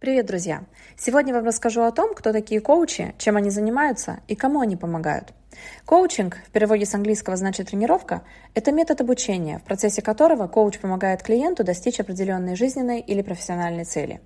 Привет, 0.00 0.26
друзья! 0.26 0.62
Сегодня 0.96 1.32
я 1.32 1.38
вам 1.38 1.46
расскажу 1.48 1.82
о 1.82 1.90
том, 1.90 2.14
кто 2.14 2.32
такие 2.32 2.60
коучи, 2.60 3.16
чем 3.18 3.36
они 3.36 3.50
занимаются 3.50 4.20
и 4.28 4.36
кому 4.36 4.60
они 4.60 4.76
помогают. 4.76 5.32
Коучинг, 5.86 6.36
в 6.36 6.50
переводе 6.52 6.86
с 6.86 6.94
английского 6.94 7.36
значит 7.36 7.70
тренировка, 7.70 8.22
это 8.54 8.70
метод 8.70 9.00
обучения, 9.00 9.58
в 9.58 9.64
процессе 9.64 10.00
которого 10.00 10.46
коуч 10.46 10.78
помогает 10.78 11.24
клиенту 11.24 11.64
достичь 11.64 11.98
определенной 11.98 12.54
жизненной 12.54 13.00
или 13.00 13.22
профессиональной 13.22 13.82
цели. 13.82 14.20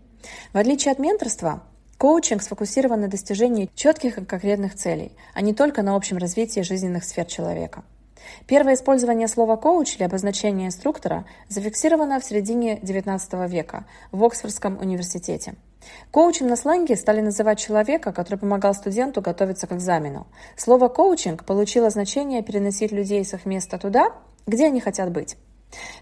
В 0.53 0.59
отличие 0.59 0.93
от 0.93 0.99
менторства, 0.99 1.63
коучинг 1.97 2.43
сфокусирован 2.43 3.01
на 3.01 3.09
достижении 3.09 3.71
четких 3.75 4.19
и 4.19 4.25
конкретных 4.27 4.75
целей, 4.75 5.17
а 5.33 5.41
не 5.41 5.55
только 5.55 5.81
на 5.81 5.97
общем 5.97 6.19
развитии 6.19 6.61
жизненных 6.61 7.03
сфер 7.03 7.25
человека. 7.25 7.83
Первое 8.47 8.75
использование 8.75 9.29
слова 9.29 9.57
«коуч» 9.57 9.97
для 9.97 10.07
обозначения 10.07 10.67
инструктора 10.67 11.25
зафиксировано 11.49 12.21
в 12.21 12.25
середине 12.25 12.79
XIX 12.79 13.49
века 13.49 13.85
в 14.11 14.25
Оксфордском 14.25 14.79
университете. 14.79 15.55
Коучем 16.11 16.47
на 16.47 16.57
сленге 16.57 16.97
стали 16.97 17.21
называть 17.21 17.59
человека, 17.59 18.13
который 18.13 18.39
помогал 18.39 18.75
студенту 18.75 19.21
готовиться 19.21 19.67
к 19.67 19.73
экзамену. 19.73 20.27
Слово 20.57 20.89
«коучинг» 20.89 21.45
получило 21.45 21.91
значение 21.91 22.43
переносить 22.43 22.93
людей 22.93 23.25
с 23.25 23.35
их 23.35 23.47
места 23.47 23.79
туда, 23.79 24.13
где 24.47 24.67
они 24.67 24.81
хотят 24.81 25.11
быть. 25.11 25.37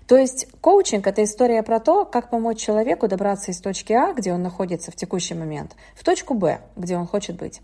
То 0.06 0.16
есть 0.16 0.48
коучинг– 0.60 1.06
это 1.06 1.22
история 1.22 1.62
про 1.62 1.80
то, 1.80 2.04
как 2.04 2.30
помочь 2.30 2.58
человеку 2.58 3.08
добраться 3.08 3.52
из 3.52 3.60
точки 3.60 3.92
А, 3.92 4.12
где 4.12 4.32
он 4.32 4.42
находится 4.42 4.90
в 4.90 4.96
текущий 4.96 5.34
момент, 5.34 5.76
в 5.94 6.04
точку 6.04 6.34
Б, 6.34 6.60
где 6.76 6.96
он 6.96 7.06
хочет 7.06 7.36
быть. 7.36 7.60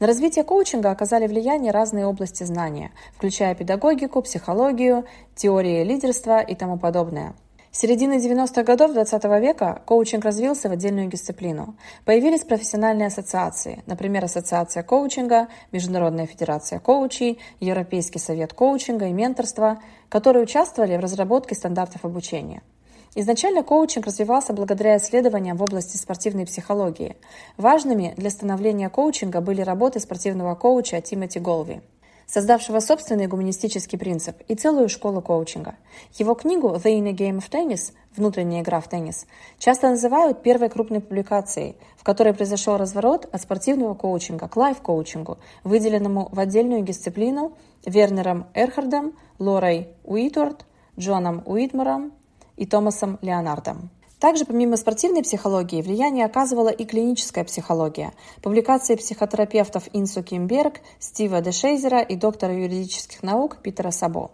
На 0.00 0.06
развитие 0.06 0.44
коучинга 0.44 0.90
оказали 0.90 1.26
влияние 1.26 1.72
разные 1.72 2.06
области 2.06 2.44
знания, 2.44 2.92
включая 3.16 3.54
педагогику, 3.54 4.22
психологию, 4.22 5.04
теории 5.34 5.84
лидерства 5.84 6.40
и 6.40 6.54
тому 6.54 6.78
подобное. 6.78 7.34
С 7.72 7.78
середины 7.78 8.18
90-х 8.18 8.64
годов 8.64 8.92
20 8.92 9.24
века 9.40 9.80
коучинг 9.86 10.26
развился 10.26 10.68
в 10.68 10.72
отдельную 10.72 11.08
дисциплину. 11.08 11.74
Появились 12.04 12.44
профессиональные 12.44 13.06
ассоциации, 13.06 13.82
например, 13.86 14.26
Ассоциация 14.26 14.82
коучинга, 14.82 15.48
Международная 15.72 16.26
федерация 16.26 16.80
коучей, 16.80 17.38
Европейский 17.60 18.18
совет 18.18 18.52
коучинга 18.52 19.06
и 19.06 19.12
менторства, 19.12 19.80
которые 20.10 20.42
участвовали 20.42 20.98
в 20.98 21.00
разработке 21.00 21.54
стандартов 21.54 22.04
обучения. 22.04 22.62
Изначально 23.14 23.62
коучинг 23.62 24.06
развивался 24.06 24.54
благодаря 24.54 24.96
исследованиям 24.96 25.58
в 25.58 25.62
области 25.62 25.98
спортивной 25.98 26.46
психологии. 26.46 27.16
Важными 27.58 28.14
для 28.16 28.30
становления 28.30 28.88
коучинга 28.88 29.42
были 29.42 29.60
работы 29.60 30.00
спортивного 30.00 30.54
коуча 30.54 30.98
Тимоти 31.02 31.38
Голви, 31.38 31.82
создавшего 32.26 32.80
собственный 32.80 33.26
гуманистический 33.26 33.98
принцип 33.98 34.38
и 34.48 34.54
целую 34.54 34.88
школу 34.88 35.20
коучинга. 35.20 35.74
Его 36.14 36.34
книгу 36.34 36.68
«The 36.68 36.98
Inner 36.98 37.12
Game 37.12 37.36
of 37.36 37.50
Tennis» 37.50 37.92
«Внутренняя 38.16 38.62
игра 38.62 38.80
в 38.80 38.88
теннис» 38.88 39.26
часто 39.58 39.90
называют 39.90 40.42
первой 40.42 40.70
крупной 40.70 41.00
публикацией, 41.00 41.76
в 41.98 42.04
которой 42.04 42.32
произошел 42.32 42.78
разворот 42.78 43.28
от 43.30 43.42
спортивного 43.42 43.92
коучинга 43.92 44.48
к 44.48 44.56
лайф-коучингу, 44.56 45.36
выделенному 45.64 46.30
в 46.32 46.40
отдельную 46.40 46.80
дисциплину 46.80 47.58
Вернером 47.84 48.46
Эрхардом, 48.54 49.12
Лорой 49.38 49.88
Уитворд, 50.02 50.64
Джоном 50.98 51.42
Уитмором 51.44 52.12
и 52.56 52.66
Томасом 52.66 53.18
Леонардом. 53.22 53.90
Также 54.22 54.44
помимо 54.44 54.76
спортивной 54.76 55.24
психологии 55.24 55.82
влияние 55.82 56.26
оказывала 56.26 56.68
и 56.68 56.84
клиническая 56.84 57.42
психология. 57.42 58.12
Публикации 58.40 58.94
психотерапевтов 58.94 59.88
Инсу 59.92 60.22
Кимберг, 60.22 60.80
Стива 61.00 61.40
Дешейзера 61.40 62.02
и 62.02 62.14
доктора 62.14 62.54
юридических 62.54 63.24
наук 63.24 63.56
Питера 63.62 63.90
Сабо. 63.90 64.30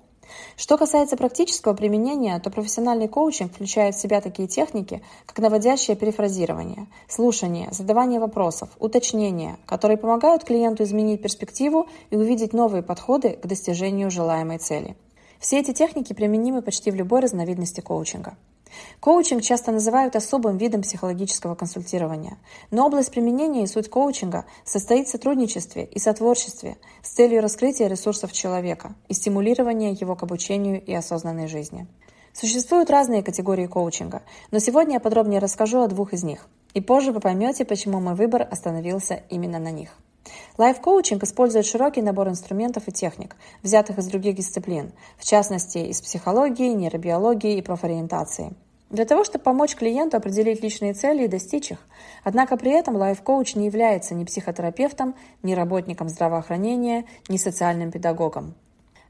Что 0.56 0.76
касается 0.76 1.16
практического 1.16 1.72
применения, 1.72 2.38
то 2.38 2.50
профессиональный 2.50 3.08
коучинг 3.08 3.52
включает 3.52 3.94
в 3.94 4.00
себя 4.00 4.20
такие 4.20 4.46
техники, 4.46 5.02
как 5.24 5.38
наводящее 5.38 5.96
перефразирование, 5.96 6.86
слушание, 7.08 7.68
задавание 7.72 8.20
вопросов, 8.20 8.68
уточнение, 8.78 9.56
которые 9.64 9.96
помогают 9.96 10.44
клиенту 10.44 10.82
изменить 10.82 11.22
перспективу 11.22 11.88
и 12.10 12.16
увидеть 12.16 12.52
новые 12.52 12.82
подходы 12.82 13.38
к 13.42 13.46
достижению 13.46 14.10
желаемой 14.10 14.58
цели. 14.58 14.96
Все 15.38 15.60
эти 15.60 15.72
техники 15.72 16.12
применимы 16.12 16.62
почти 16.62 16.90
в 16.90 16.94
любой 16.94 17.20
разновидности 17.20 17.80
коучинга. 17.80 18.36
Коучинг 19.00 19.42
часто 19.42 19.72
называют 19.72 20.16
особым 20.16 20.56
видом 20.56 20.82
психологического 20.82 21.54
консультирования, 21.54 22.38
но 22.70 22.86
область 22.86 23.10
применения 23.10 23.62
и 23.62 23.66
суть 23.66 23.88
коучинга 23.88 24.44
состоит 24.64 25.06
в 25.06 25.10
сотрудничестве 25.10 25.84
и 25.84 25.98
сотворчестве 25.98 26.76
с 27.02 27.10
целью 27.10 27.40
раскрытия 27.40 27.88
ресурсов 27.88 28.32
человека 28.32 28.94
и 29.08 29.14
стимулирования 29.14 29.92
его 29.92 30.16
к 30.16 30.22
обучению 30.22 30.84
и 30.84 30.92
осознанной 30.92 31.46
жизни. 31.46 31.86
Существуют 32.32 32.90
разные 32.90 33.22
категории 33.22 33.66
коучинга, 33.66 34.22
но 34.50 34.58
сегодня 34.58 34.94
я 34.94 35.00
подробнее 35.00 35.40
расскажу 35.40 35.80
о 35.80 35.88
двух 35.88 36.12
из 36.12 36.22
них, 36.22 36.46
и 36.74 36.80
позже 36.80 37.12
вы 37.12 37.20
поймете, 37.20 37.64
почему 37.64 38.00
мой 38.00 38.14
выбор 38.14 38.46
остановился 38.48 39.22
именно 39.30 39.58
на 39.58 39.70
них. 39.70 39.96
Лайф-коучинг 40.58 41.22
использует 41.22 41.66
широкий 41.66 42.02
набор 42.02 42.28
инструментов 42.28 42.88
и 42.88 42.92
техник, 42.92 43.36
взятых 43.62 43.98
из 43.98 44.08
других 44.08 44.34
дисциплин, 44.34 44.90
в 45.16 45.24
частности, 45.24 45.78
из 45.78 46.00
психологии, 46.00 46.74
нейробиологии 46.74 47.58
и 47.58 47.62
профориентации. 47.62 48.54
Для 48.90 49.04
того, 49.04 49.22
чтобы 49.22 49.44
помочь 49.44 49.76
клиенту 49.76 50.16
определить 50.16 50.60
личные 50.60 50.94
цели 50.94 51.24
и 51.24 51.28
достичь 51.28 51.70
их. 51.70 51.78
Однако 52.24 52.56
при 52.56 52.72
этом 52.72 52.96
лайф-коуч 52.96 53.54
не 53.54 53.66
является 53.66 54.16
ни 54.16 54.24
психотерапевтом, 54.24 55.14
ни 55.44 55.54
работником 55.54 56.08
здравоохранения, 56.08 57.04
ни 57.28 57.36
социальным 57.36 57.92
педагогом. 57.92 58.54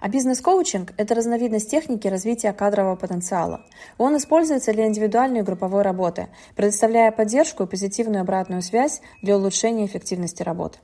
А 0.01 0.11
бизнес-коучинг– 0.11 0.93
это 0.99 1.15
разновидность 1.15 1.71
техники 1.71 2.09
развития 2.09 2.53
кадрового 2.53 2.97
потенциала. 2.97 3.63
Он 3.97 4.19
используется 4.19 4.75
для 4.75 4.87
индивидуальной 4.87 5.41
и 5.41 5.45
групповой 5.45 5.81
работы, 5.81 6.29
предоставляя 6.57 7.11
поддержку 7.11 7.63
и 7.63 7.67
позитивную 7.67 8.21
обратную 8.21 8.61
связь 8.61 9.01
для 9.23 9.39
улучшения 9.39 9.87
эффективности 9.87 10.43
работы. 10.43 10.79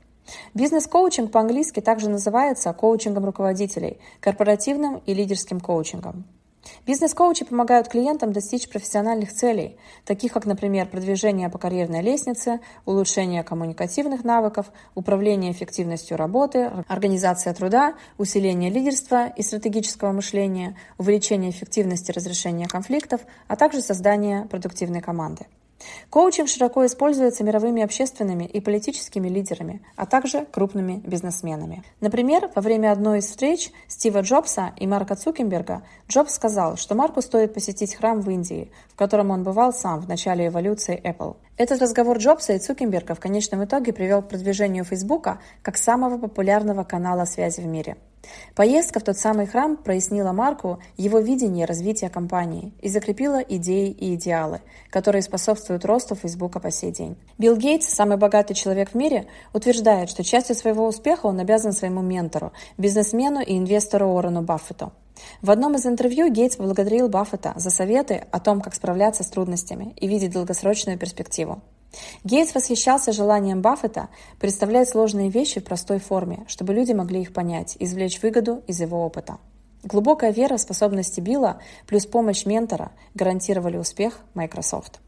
Бизнес-коучинг 0.55 1.31
по-английски 1.31 1.81
также 1.81 2.09
называется 2.09 2.73
коучингом 2.73 3.25
руководителей, 3.25 3.99
корпоративным 4.21 5.03
и 5.07 5.15
лидерским 5.15 5.61
коучингом. 5.61 6.25
Бизнес-коучи 6.87 7.45
помогают 7.45 7.89
клиентам 7.89 8.33
достичь 8.33 8.69
профессиональных 8.69 9.33
целей, 9.33 9.77
таких 10.05 10.33
как, 10.33 10.47
например, 10.47 10.89
продвижение 10.89 11.49
по 11.49 11.59
карьерной 11.59 12.03
лестнице, 12.03 12.61
улучшение 12.87 13.43
коммуникативных 13.43 14.25
навыков, 14.25 14.73
управление 14.95 15.53
эффективностью 15.53 16.17
работы, 16.17 16.71
организация 16.89 17.53
труда, 17.55 17.95
усиление 18.19 18.71
лидерства 18.71 19.29
и 19.29 19.43
стратегического 19.43 20.13
мышления, 20.13 20.77
увеличение 20.99 21.51
эффективности 21.51 22.13
разрешения 22.13 22.67
конфликтов, 22.67 23.21
а 23.49 23.57
также 23.57 23.81
создание 23.81 24.47
продуктивной 24.47 25.01
команды. 25.01 25.47
Коучинг 26.11 26.49
широко 26.49 26.85
используется 26.87 27.45
мировыми 27.45 27.83
общественными 27.83 28.45
и 28.45 28.61
политическими 28.61 29.29
лидерами, 29.29 29.83
а 29.97 30.07
также 30.07 30.47
крупными 30.47 31.01
бизнесменами. 31.05 31.83
Например, 32.01 32.51
во 32.55 32.63
время 32.63 32.93
одной 32.93 33.19
из 33.19 33.27
встреч 33.27 33.71
Стива 33.89 34.21
Джобса 34.21 34.73
и 34.77 34.87
Марка 34.87 35.17
Цукенберга 35.17 35.83
Джобс 36.09 36.35
сказал, 36.35 36.77
что 36.77 36.95
Марку 36.95 37.23
стоит 37.23 37.55
посетить 37.55 37.95
храм 37.95 38.21
в 38.21 38.31
Индии, 38.31 38.71
в 38.89 38.97
котором 38.97 39.31
он 39.31 39.43
бывал 39.43 39.73
сам 39.73 40.01
в 40.01 40.09
начале 40.09 40.49
эволюции 40.49 41.01
Apple. 41.05 41.37
Этот 41.57 41.81
разговор 41.81 42.19
Джобса 42.19 42.55
и 42.55 42.59
Цукенберга 42.59 43.15
в 43.15 43.21
конечном 43.21 43.65
итоге 43.65 43.93
привел 43.93 44.23
к 44.23 44.29
продвижению 44.29 44.85
Фейсбука 44.85 45.39
как 45.63 45.77
самого 45.77 46.19
популярного 46.19 46.83
канала 46.83 47.27
связи 47.27 47.61
в 47.61 47.67
мире. 47.67 47.97
Поездка 48.57 48.99
в 48.99 49.05
тот 49.05 49.19
самый 49.19 49.47
храм 49.47 49.77
прояснила 49.77 50.33
Марку 50.33 50.81
его 50.97 51.21
видение 51.21 51.65
развития 51.65 52.09
компании 52.09 52.73
и 52.81 52.89
закрепила 52.89 53.39
идеи 53.39 53.91
и 53.91 54.15
идеалы, 54.15 54.63
которые 54.91 55.23
способствуют 55.23 55.85
росту 55.85 56.17
Фейсбука 56.17 56.59
по 56.59 56.73
сей 56.73 56.91
день. 56.91 57.17
Билл 57.39 57.57
Гейтс, 57.57 57.87
самый 57.87 58.17
богатый 58.17 58.55
человек 58.55 58.91
в 58.91 58.95
мире, 58.95 59.27
утверждает, 59.53 60.11
что 60.11 60.25
частью 60.25 60.57
своего 60.57 60.89
успеха 60.89 61.27
он 61.27 61.39
обязан 61.39 61.73
своему 61.73 62.01
ментору, 62.01 62.53
бизнесмену 62.79 63.41
и 63.41 63.57
инвестору 63.57 64.09
Уоррену 64.09 64.43
Баффету. 64.43 64.93
В 65.43 65.51
одном 65.51 65.75
из 65.75 65.87
интервью 65.87 66.31
Гейтс 66.31 66.57
поблагодарил 66.57 67.09
Баффета 67.09 67.53
за 67.57 67.71
советы 67.71 68.27
о 68.31 68.41
том, 68.41 68.61
как 68.61 68.75
справляться 68.75 69.23
с 69.23 69.29
трудностями 69.29 69.95
и 69.97 70.09
видеть 70.09 70.33
долгосрочную 70.33 70.99
перспективу. 70.99 71.63
Гейтс 72.25 72.55
восхищался 72.55 73.13
желанием 73.13 73.63
Баффета 73.63 74.09
представлять 74.41 74.89
сложные 74.89 75.31
вещи 75.31 75.61
в 75.61 75.65
простой 75.65 75.99
форме, 76.01 76.45
чтобы 76.49 76.75
люди 76.75 76.93
могли 76.93 77.21
их 77.23 77.33
понять, 77.33 77.77
извлечь 77.79 78.21
выгоду 78.23 78.63
из 78.67 78.81
его 78.81 79.05
опыта. 79.05 79.39
Глубокая 79.85 80.33
вера 80.33 80.57
в 80.57 80.61
способности 80.61 81.21
Билла 81.21 81.61
плюс 81.87 82.07
помощь 82.07 82.47
ментора 82.47 82.93
гарантировали 83.15 83.77
успех 83.77 84.21
Microsoft. 84.33 85.01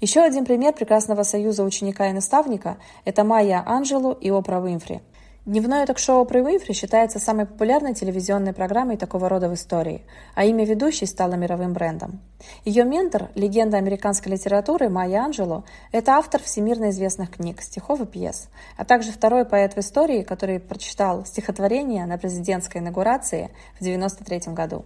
Еще 0.00 0.20
один 0.20 0.44
пример 0.44 0.72
прекрасного 0.74 1.22
союза 1.22 1.62
ученика 1.62 2.08
и 2.08 2.12
наставника– 2.12 2.78
это 3.04 3.22
Майя 3.22 3.62
Анджелу 3.64 4.12
и 4.12 4.28
Опра 4.30 4.60
Уинфри– 4.60 5.02
Дневное 5.48 5.86
ток-шоу 5.86 6.26
при 6.26 6.40
Уинфри 6.42 6.74
считается 6.74 7.18
самой 7.18 7.46
популярной 7.46 7.94
телевизионной 7.94 8.52
программой 8.52 8.98
такого 8.98 9.30
рода 9.30 9.48
в 9.48 9.54
истории, 9.54 10.04
а 10.34 10.44
имя 10.44 10.66
ведущей 10.66 11.06
стало 11.06 11.36
мировым 11.36 11.72
брендом. 11.72 12.20
Ее 12.66 12.84
ментор, 12.84 13.30
легенда 13.34 13.78
американской 13.78 14.30
литературы 14.30 14.90
Майя 14.90 15.20
Анджело, 15.20 15.64
это 15.90 16.16
автор 16.16 16.42
всемирно 16.42 16.90
известных 16.90 17.30
книг, 17.30 17.62
стихов 17.62 18.02
и 18.02 18.04
пьес, 18.04 18.50
а 18.76 18.84
также 18.84 19.10
второй 19.10 19.46
поэт 19.46 19.72
в 19.72 19.78
истории, 19.78 20.22
который 20.22 20.60
прочитал 20.60 21.24
стихотворение 21.24 22.04
на 22.04 22.18
президентской 22.18 22.82
инаугурации 22.82 23.48
в 23.72 23.80
1993 23.80 24.52
году. 24.52 24.84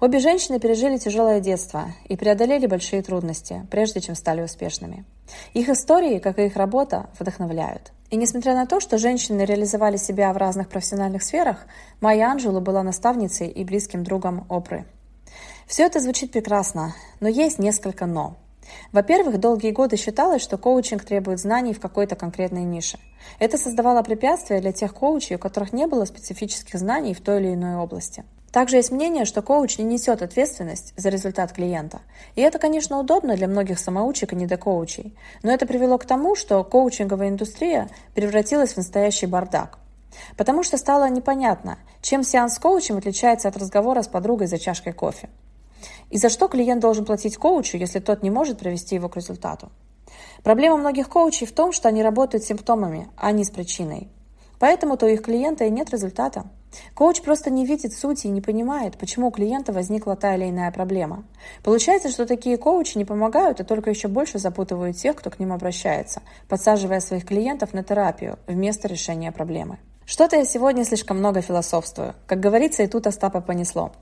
Обе 0.00 0.20
женщины 0.20 0.58
пережили 0.58 0.96
тяжелое 0.96 1.40
детство 1.40 1.92
и 2.06 2.16
преодолели 2.16 2.66
большие 2.66 3.02
трудности, 3.02 3.66
прежде 3.70 4.00
чем 4.00 4.14
стали 4.14 4.40
успешными. 4.40 5.04
Их 5.52 5.68
истории, 5.68 6.18
как 6.18 6.38
и 6.38 6.46
их 6.46 6.56
работа, 6.56 7.10
вдохновляют. 7.18 7.92
И 8.12 8.16
несмотря 8.16 8.54
на 8.54 8.66
то, 8.66 8.78
что 8.78 8.98
женщины 8.98 9.40
реализовали 9.40 9.96
себя 9.96 10.30
в 10.34 10.36
разных 10.36 10.68
профессиональных 10.68 11.22
сферах, 11.22 11.64
Майя 12.02 12.26
Анджелу 12.26 12.60
была 12.60 12.82
наставницей 12.82 13.48
и 13.48 13.64
близким 13.64 14.04
другом 14.04 14.44
Опры. 14.50 14.84
Все 15.66 15.84
это 15.84 15.98
звучит 15.98 16.30
прекрасно, 16.30 16.94
но 17.20 17.28
есть 17.28 17.58
несколько 17.58 18.04
«но». 18.04 18.36
Во-первых, 18.92 19.38
долгие 19.38 19.70
годы 19.70 19.96
считалось, 19.96 20.42
что 20.42 20.58
коучинг 20.58 21.04
требует 21.04 21.40
знаний 21.40 21.74
в 21.74 21.80
какой-то 21.80 22.16
конкретной 22.16 22.64
нише. 22.64 22.98
Это 23.38 23.58
создавало 23.58 24.02
препятствия 24.02 24.60
для 24.60 24.72
тех 24.72 24.94
коучей, 24.94 25.36
у 25.36 25.38
которых 25.38 25.72
не 25.72 25.86
было 25.86 26.04
специфических 26.04 26.78
знаний 26.78 27.14
в 27.14 27.20
той 27.20 27.40
или 27.40 27.54
иной 27.54 27.76
области. 27.76 28.24
Также 28.52 28.76
есть 28.76 28.90
мнение, 28.90 29.24
что 29.24 29.40
коуч 29.40 29.78
не 29.78 29.84
несет 29.84 30.20
ответственность 30.20 30.92
за 30.96 31.08
результат 31.08 31.52
клиента. 31.52 32.02
И 32.36 32.42
это, 32.42 32.58
конечно, 32.58 32.98
удобно 32.98 33.34
для 33.34 33.48
многих 33.48 33.78
самоучек 33.78 34.34
и 34.34 34.36
недокоучей. 34.36 35.16
Но 35.42 35.50
это 35.50 35.64
привело 35.64 35.96
к 35.96 36.04
тому, 36.04 36.36
что 36.36 36.62
коучинговая 36.62 37.30
индустрия 37.30 37.88
превратилась 38.14 38.74
в 38.74 38.76
настоящий 38.76 39.24
бардак. 39.26 39.78
Потому 40.36 40.62
что 40.62 40.76
стало 40.76 41.08
непонятно, 41.08 41.78
чем 42.02 42.22
сеанс 42.22 42.56
с 42.56 42.58
коучем 42.58 42.98
отличается 42.98 43.48
от 43.48 43.56
разговора 43.56 44.02
с 44.02 44.08
подругой 44.08 44.48
за 44.48 44.58
чашкой 44.58 44.92
кофе. 44.92 45.30
И 46.10 46.18
за 46.18 46.28
что 46.28 46.48
клиент 46.48 46.80
должен 46.80 47.04
платить 47.04 47.36
коучу, 47.36 47.76
если 47.76 47.98
тот 47.98 48.22
не 48.22 48.30
может 48.30 48.58
привести 48.58 48.94
его 48.94 49.08
к 49.08 49.16
результату. 49.16 49.70
Проблема 50.42 50.76
многих 50.76 51.08
коучей 51.08 51.46
в 51.46 51.52
том, 51.52 51.72
что 51.72 51.88
они 51.88 52.02
работают 52.02 52.44
с 52.44 52.46
симптомами, 52.46 53.08
а 53.16 53.32
не 53.32 53.44
с 53.44 53.50
причиной. 53.50 54.08
Поэтому-то 54.58 55.06
у 55.06 55.08
их 55.08 55.22
клиента 55.22 55.64
и 55.64 55.70
нет 55.70 55.90
результата. 55.90 56.44
Коуч 56.94 57.20
просто 57.22 57.50
не 57.50 57.66
видит 57.66 57.92
сути 57.92 58.28
и 58.28 58.30
не 58.30 58.40
понимает, 58.40 58.96
почему 58.96 59.28
у 59.28 59.30
клиента 59.30 59.72
возникла 59.72 60.16
та 60.16 60.36
или 60.36 60.48
иная 60.48 60.70
проблема. 60.70 61.24
Получается, 61.62 62.08
что 62.08 62.26
такие 62.26 62.56
коучи 62.56 62.96
не 62.96 63.04
помогают, 63.04 63.60
а 63.60 63.64
только 63.64 63.90
еще 63.90 64.08
больше 64.08 64.38
запутывают 64.38 64.96
тех, 64.96 65.16
кто 65.16 65.30
к 65.30 65.38
ним 65.38 65.52
обращается, 65.52 66.22
подсаживая 66.48 67.00
своих 67.00 67.26
клиентов 67.26 67.74
на 67.74 67.82
терапию 67.82 68.38
вместо 68.46 68.88
решения 68.88 69.32
проблемы. 69.32 69.78
Что-то 70.04 70.36
я 70.36 70.44
сегодня 70.44 70.84
слишком 70.84 71.18
много 71.18 71.40
философствую. 71.42 72.14
Как 72.26 72.40
говорится, 72.40 72.82
и 72.82 72.88
тут 72.88 73.06
Остапа 73.06 73.40
понесло. 73.40 73.92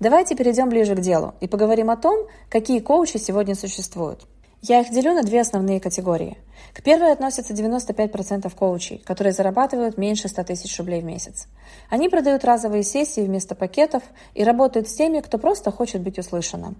Давайте 0.00 0.34
перейдем 0.34 0.68
ближе 0.68 0.94
к 0.96 1.00
делу 1.00 1.34
и 1.40 1.46
поговорим 1.46 1.90
о 1.90 1.96
том, 1.96 2.26
какие 2.48 2.80
коучи 2.80 3.18
сегодня 3.18 3.54
существуют. 3.54 4.26
Я 4.62 4.80
их 4.80 4.90
делю 4.90 5.14
на 5.14 5.22
две 5.22 5.40
основные 5.40 5.80
категории. 5.80 6.36
К 6.74 6.82
первой 6.82 7.12
относятся 7.12 7.54
95% 7.54 8.54
коучей, 8.54 8.98
которые 9.06 9.32
зарабатывают 9.32 9.96
меньше 9.96 10.28
100 10.28 10.44
тысяч 10.44 10.78
рублей 10.78 11.00
в 11.00 11.04
месяц. 11.04 11.46
Они 11.88 12.10
продают 12.10 12.44
разовые 12.44 12.82
сессии 12.82 13.22
вместо 13.22 13.54
пакетов 13.54 14.02
и 14.34 14.44
работают 14.44 14.86
с 14.88 14.94
теми, 14.94 15.20
кто 15.20 15.38
просто 15.38 15.70
хочет 15.70 16.02
быть 16.02 16.18
услышанным. 16.18 16.76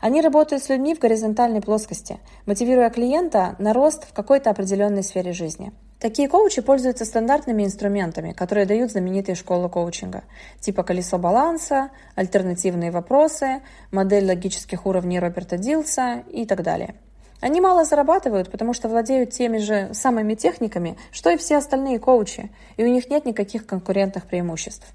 Они 0.00 0.20
работают 0.20 0.62
с 0.62 0.68
людьми 0.68 0.94
в 0.94 0.98
горизонтальной 0.98 1.62
плоскости, 1.62 2.20
мотивируя 2.44 2.90
клиента 2.90 3.56
на 3.58 3.72
рост 3.72 4.04
в 4.04 4.12
какой-то 4.12 4.50
определенной 4.50 5.02
сфере 5.02 5.32
жизни. 5.32 5.72
Такие 6.02 6.28
коучи 6.28 6.62
пользуются 6.62 7.04
стандартными 7.04 7.62
инструментами, 7.62 8.32
которые 8.32 8.66
дают 8.66 8.90
знаменитые 8.90 9.36
школы 9.36 9.68
коучинга, 9.68 10.24
типа 10.58 10.82
колесо 10.82 11.16
баланса, 11.16 11.90
альтернативные 12.16 12.90
вопросы, 12.90 13.60
модель 13.92 14.26
логических 14.26 14.84
уровней 14.84 15.20
Роберта 15.20 15.58
Дилса 15.58 16.24
и 16.28 16.44
так 16.44 16.64
далее. 16.64 16.96
Они 17.40 17.60
мало 17.60 17.84
зарабатывают, 17.84 18.50
потому 18.50 18.74
что 18.74 18.88
владеют 18.88 19.30
теми 19.30 19.58
же 19.58 19.94
самыми 19.94 20.34
техниками, 20.34 20.98
что 21.12 21.30
и 21.30 21.36
все 21.36 21.58
остальные 21.58 22.00
коучи, 22.00 22.50
и 22.76 22.82
у 22.82 22.88
них 22.88 23.08
нет 23.08 23.24
никаких 23.24 23.64
конкурентных 23.64 24.26
преимуществ. 24.26 24.88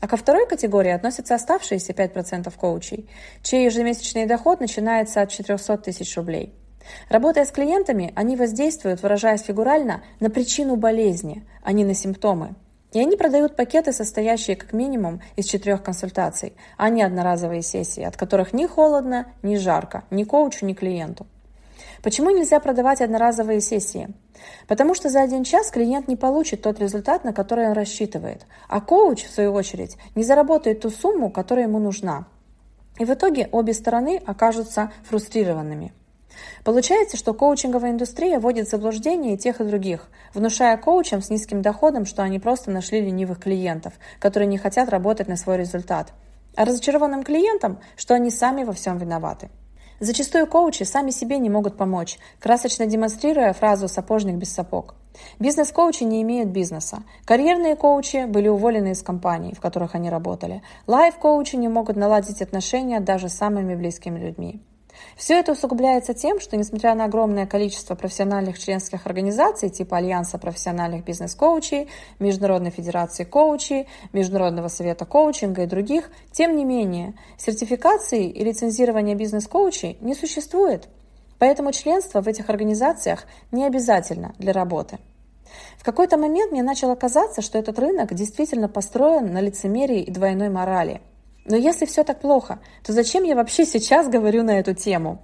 А 0.00 0.08
ко 0.08 0.16
второй 0.16 0.48
категории 0.48 0.90
относятся 0.90 1.34
оставшиеся 1.34 1.92
5% 1.92 2.50
коучей, 2.56 3.10
чей 3.42 3.66
ежемесячный 3.66 4.24
доход 4.24 4.60
начинается 4.60 5.20
от 5.20 5.28
400 5.28 5.76
тысяч 5.76 6.16
рублей. 6.16 6.54
Работая 7.08 7.44
с 7.44 7.50
клиентами, 7.50 8.12
они 8.16 8.36
воздействуют, 8.36 9.02
выражаясь 9.02 9.42
фигурально, 9.42 10.02
на 10.20 10.30
причину 10.30 10.76
болезни, 10.76 11.44
а 11.62 11.72
не 11.72 11.84
на 11.84 11.94
симптомы. 11.94 12.54
И 12.92 13.00
они 13.00 13.16
продают 13.16 13.56
пакеты, 13.56 13.92
состоящие 13.92 14.56
как 14.56 14.72
минимум 14.72 15.20
из 15.36 15.46
четырех 15.46 15.82
консультаций, 15.82 16.54
а 16.76 16.88
не 16.88 17.02
одноразовые 17.02 17.62
сессии, 17.62 18.02
от 18.02 18.16
которых 18.16 18.52
ни 18.52 18.66
холодно, 18.66 19.26
ни 19.42 19.56
жарко, 19.56 20.04
ни 20.10 20.24
коучу, 20.24 20.64
ни 20.64 20.72
клиенту. 20.72 21.26
Почему 22.02 22.30
нельзя 22.30 22.60
продавать 22.60 23.00
одноразовые 23.00 23.60
сессии? 23.60 24.08
Потому 24.68 24.94
что 24.94 25.08
за 25.08 25.22
один 25.22 25.44
час 25.44 25.70
клиент 25.70 26.08
не 26.08 26.16
получит 26.16 26.62
тот 26.62 26.78
результат, 26.78 27.24
на 27.24 27.32
который 27.32 27.66
он 27.66 27.72
рассчитывает, 27.72 28.46
а 28.68 28.80
коуч, 28.80 29.24
в 29.24 29.30
свою 29.30 29.52
очередь, 29.52 29.96
не 30.14 30.22
заработает 30.22 30.80
ту 30.80 30.90
сумму, 30.90 31.30
которая 31.30 31.66
ему 31.66 31.78
нужна. 31.78 32.26
И 32.98 33.04
в 33.04 33.12
итоге 33.12 33.48
обе 33.52 33.74
стороны 33.74 34.22
окажутся 34.24 34.92
фрустрированными. 35.04 35.92
Получается, 36.64 37.16
что 37.16 37.34
коучинговая 37.34 37.90
индустрия 37.90 38.38
вводит 38.38 38.68
в 38.68 38.70
заблуждение 38.70 39.34
и 39.34 39.38
тех, 39.38 39.60
и 39.60 39.64
других, 39.64 40.08
внушая 40.34 40.76
коучам 40.76 41.22
с 41.22 41.30
низким 41.30 41.62
доходом, 41.62 42.06
что 42.06 42.22
они 42.22 42.38
просто 42.38 42.70
нашли 42.70 43.00
ленивых 43.00 43.40
клиентов, 43.40 43.94
которые 44.18 44.48
не 44.48 44.58
хотят 44.58 44.88
работать 44.88 45.28
на 45.28 45.36
свой 45.36 45.58
результат, 45.58 46.12
а 46.54 46.64
разочарованным 46.64 47.22
клиентам, 47.22 47.78
что 47.96 48.14
они 48.14 48.30
сами 48.30 48.64
во 48.64 48.72
всем 48.72 48.98
виноваты. 48.98 49.50
Зачастую 49.98 50.46
коучи 50.46 50.82
сами 50.82 51.10
себе 51.10 51.38
не 51.38 51.48
могут 51.48 51.78
помочь, 51.78 52.18
красочно 52.38 52.84
демонстрируя 52.84 53.54
фразу 53.54 53.88
«сапожник 53.88 54.34
без 54.34 54.52
сапог». 54.52 54.94
Бизнес-коучи 55.38 56.04
не 56.04 56.20
имеют 56.20 56.50
бизнеса. 56.50 57.02
Карьерные 57.24 57.76
коучи 57.76 58.26
были 58.26 58.48
уволены 58.48 58.92
из 58.92 59.02
компаний, 59.02 59.54
в 59.54 59.60
которых 59.60 59.94
они 59.94 60.10
работали. 60.10 60.62
Лайф-коучи 60.86 61.56
не 61.56 61.68
могут 61.68 61.96
наладить 61.96 62.42
отношения 62.42 63.00
даже 63.00 63.30
с 63.30 63.34
самыми 63.34 63.74
близкими 63.74 64.18
людьми. 64.18 64.60
Все 65.16 65.38
это 65.38 65.52
усугубляется 65.52 66.12
тем, 66.12 66.40
что 66.40 66.58
несмотря 66.58 66.94
на 66.94 67.06
огромное 67.06 67.46
количество 67.46 67.94
профессиональных 67.94 68.58
членских 68.58 69.06
организаций 69.06 69.70
типа 69.70 69.96
Альянса 69.96 70.36
профессиональных 70.36 71.04
бизнес-коучей, 71.04 71.88
Международной 72.18 72.70
федерации 72.70 73.24
коучей, 73.24 73.88
Международного 74.12 74.68
совета 74.68 75.06
коучинга 75.06 75.62
и 75.62 75.66
других, 75.66 76.10
тем 76.32 76.54
не 76.54 76.66
менее, 76.66 77.14
сертификации 77.38 78.28
и 78.28 78.44
лицензирования 78.44 79.14
бизнес-коучей 79.14 79.96
не 80.02 80.14
существует. 80.14 80.86
Поэтому 81.38 81.72
членство 81.72 82.20
в 82.20 82.28
этих 82.28 82.50
организациях 82.50 83.24
не 83.52 83.64
обязательно 83.64 84.34
для 84.38 84.52
работы. 84.52 84.98
В 85.78 85.84
какой-то 85.84 86.18
момент 86.18 86.52
мне 86.52 86.62
начало 86.62 86.94
казаться, 86.94 87.40
что 87.40 87.58
этот 87.58 87.78
рынок 87.78 88.12
действительно 88.12 88.68
построен 88.68 89.32
на 89.32 89.40
лицемерии 89.40 90.02
и 90.02 90.10
двойной 90.10 90.50
морали– 90.50 91.00
но 91.48 91.56
если 91.56 91.86
все 91.86 92.04
так 92.04 92.20
плохо, 92.20 92.58
то 92.84 92.92
зачем 92.92 93.24
я 93.24 93.34
вообще 93.34 93.64
сейчас 93.64 94.08
говорю 94.08 94.42
на 94.42 94.58
эту 94.58 94.74
тему? 94.74 95.22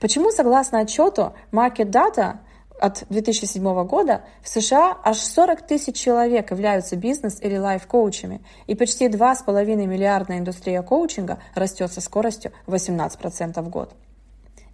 Почему, 0.00 0.30
согласно 0.30 0.80
отчету 0.80 1.32
Market 1.52 1.90
Data 1.90 2.38
от 2.80 3.04
2007 3.08 3.84
года, 3.86 4.22
в 4.42 4.48
США 4.48 4.96
аж 5.04 5.18
40 5.18 5.66
тысяч 5.66 5.96
человек 5.96 6.50
являются 6.50 6.96
бизнес- 6.96 7.40
или 7.40 7.56
лайф-коучами, 7.56 8.40
и 8.66 8.74
почти 8.74 9.08
2,5 9.08 9.86
миллиардная 9.86 10.38
индустрия 10.38 10.82
коучинга 10.82 11.38
растет 11.54 11.92
со 11.92 12.00
скоростью 12.00 12.52
18% 12.66 13.62
в 13.62 13.68
год? 13.68 13.94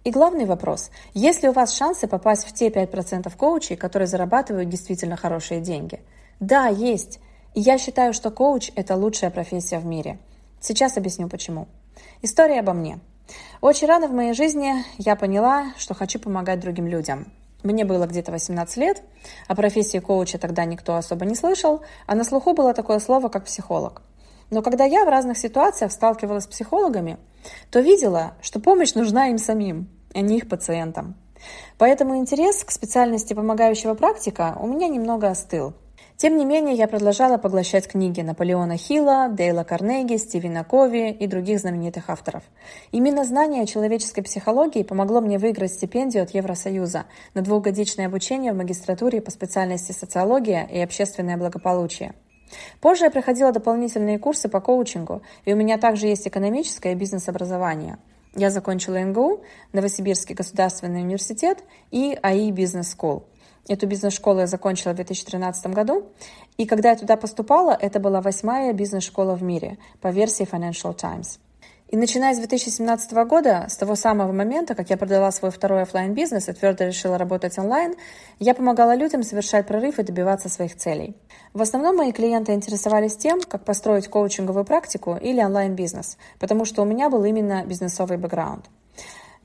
И 0.03 0.09
главный 0.09 0.45
вопрос, 0.45 0.89
есть 1.13 1.43
ли 1.43 1.49
у 1.49 1.51
вас 1.51 1.73
шансы 1.73 2.07
попасть 2.07 2.47
в 2.47 2.53
те 2.53 2.69
5% 2.69 3.29
коучей, 3.35 3.75
которые 3.75 4.07
зарабатывают 4.07 4.69
действительно 4.69 5.17
хорошие 5.17 5.59
деньги? 5.59 5.99
Да, 6.39 6.67
есть. 6.67 7.19
И 7.53 7.59
я 7.59 7.77
считаю, 7.77 8.13
что 8.13 8.31
коуч– 8.31 8.71
это 8.75 8.95
лучшая 8.95 9.31
профессия 9.31 9.79
в 9.79 9.85
мире– 9.85 10.17
Сейчас 10.59 10.97
объясню 10.97 11.29
почему. 11.29 11.67
История 12.21 12.59
обо 12.59 12.73
мне. 12.73 12.99
Очень 13.61 13.87
рано 13.87 14.07
в 14.07 14.13
моей 14.13 14.33
жизни 14.33 14.83
я 14.97 15.15
поняла, 15.15 15.73
что 15.77 15.93
хочу 15.93 16.19
помогать 16.19 16.59
другим 16.59 16.87
людям. 16.87 17.31
Мне 17.63 17.85
было 17.85 18.05
где-то 18.05 18.31
18 18.31 18.77
лет, 18.77 19.01
о 19.47 19.55
профессии 19.55 19.97
коуча 19.97 20.37
тогда 20.37 20.63
никто 20.65 20.95
особо 20.95 21.25
не 21.25 21.35
слышал, 21.35 21.81
а 22.05 22.15
на 22.15 22.23
слуху 22.23 22.53
было 22.53 22.73
такое 22.73 22.99
слово, 22.99 23.29
как 23.29 23.45
психолог. 23.45 24.01
Но 24.49 24.61
когда 24.61 24.85
я 24.85 25.03
в 25.03 25.09
разных 25.09 25.37
ситуациях 25.37 25.91
сталкивалась 25.91 26.45
с 26.45 26.47
психологами, 26.47 27.17
то 27.69 27.79
видела, 27.79 28.33
что 28.41 28.59
помощь 28.59 28.93
нужна 28.93 29.29
им 29.29 29.37
самим, 29.37 29.89
а 30.13 30.21
не 30.21 30.37
их 30.37 30.47
пациентам. 30.47 31.15
Поэтому 31.77 32.17
интерес 32.17 32.63
к 32.63 32.71
специальности 32.71 33.33
помогающего 33.33 33.93
практика 33.93 34.57
у 34.59 34.67
меня 34.67 34.87
немного 34.87 35.29
остыл. 35.29 35.73
Тем 36.17 36.35
не 36.35 36.45
менее, 36.45 36.73
я 36.73 36.87
продолжала 36.87 37.37
поглощать 37.37 37.87
книги 37.87 38.21
Наполеона 38.21 38.75
Хилла, 38.75 39.29
Дейла 39.29 39.63
Карнеги, 39.63 40.17
Стивена 40.17 40.63
Кови 40.63 41.11
и 41.11 41.27
других 41.27 41.59
знаменитых 41.59 42.09
авторов. 42.09 42.41
Именно 42.91 43.23
знание 43.23 43.67
человеческой 43.67 44.23
психологии 44.23 44.81
помогло 44.81 45.21
мне 45.21 45.37
выиграть 45.37 45.73
стипендию 45.73 46.23
от 46.23 46.31
Евросоюза 46.31 47.05
на 47.35 47.43
двухгодичное 47.43 48.07
обучение 48.07 48.51
в 48.51 48.57
магистратуре 48.57 49.21
по 49.21 49.29
специальности 49.29 49.91
социология 49.91 50.63
и 50.65 50.79
общественное 50.79 51.37
благополучие. 51.37 52.15
Позже 52.81 53.03
я 53.03 53.11
проходила 53.11 53.51
дополнительные 53.51 54.17
курсы 54.17 54.49
по 54.49 54.59
коучингу, 54.59 55.21
и 55.45 55.53
у 55.53 55.55
меня 55.55 55.77
также 55.77 56.07
есть 56.07 56.27
экономическое 56.27 56.93
и 56.93 56.95
бизнес-образование. 56.95 57.99
Я 58.33 58.49
закончила 58.49 58.97
НГУ, 58.97 59.43
Новосибирский 59.71 60.33
государственный 60.33 61.01
университет 61.01 61.63
и 61.91 62.17
АИ 62.23 62.49
Бизнес 62.49 62.97
School– 62.97 63.25
Эту 63.67 63.85
бизнес-школу 63.85 64.39
я 64.39 64.47
закончила 64.47 64.93
в 64.93 64.95
2013 64.95 65.67
году. 65.67 66.07
И 66.57 66.65
когда 66.65 66.91
я 66.91 66.95
туда 66.95 67.17
поступала, 67.17 67.77
это 67.79 67.99
была 67.99 68.21
восьмая 68.21 68.71
бизнес-школа 68.73 69.35
в 69.35 69.43
мире 69.43 69.77
по 69.99 70.07
версии 70.07 70.47
Financial 70.49 70.93
Times. 70.93 71.39
И 71.89 71.95
начиная 71.95 72.33
с 72.33 72.37
2017 72.37 73.13
года, 73.27 73.65
с 73.69 73.77
того 73.77 73.95
самого 73.95 74.33
момента, 74.33 74.75
как 74.75 74.89
я 74.89 74.97
продала 74.97 75.31
свой 75.31 75.51
второй 75.51 75.83
офлайн 75.83 76.13
бизнес 76.13 76.49
и 76.49 76.53
твердо 76.53 76.83
решила 76.83 77.17
работать 77.17 77.57
онлайн, 77.57 77.95
я 78.39 78.53
помогала 78.53 78.93
людям 78.93 79.23
совершать 79.23 79.67
прорыв 79.67 79.97
и 79.97 80.03
добиваться 80.03 80.49
своих 80.49 80.75
целей. 80.75 81.15
В 81.53 81.61
основном 81.61 81.95
мои 81.95 82.11
клиенты 82.11 82.53
интересовались 82.53 83.15
тем, 83.15 83.39
как 83.39 83.63
построить 83.63 84.09
коучинговую 84.09 84.65
практику 84.65 85.15
или 85.15 85.41
онлайн-бизнес, 85.41 86.17
потому 86.39 86.65
что 86.65 86.81
у 86.81 86.85
меня 86.85 87.09
был 87.09 87.23
именно 87.23 87.63
бизнесовый 87.65 88.17
бэкграунд. 88.17 88.65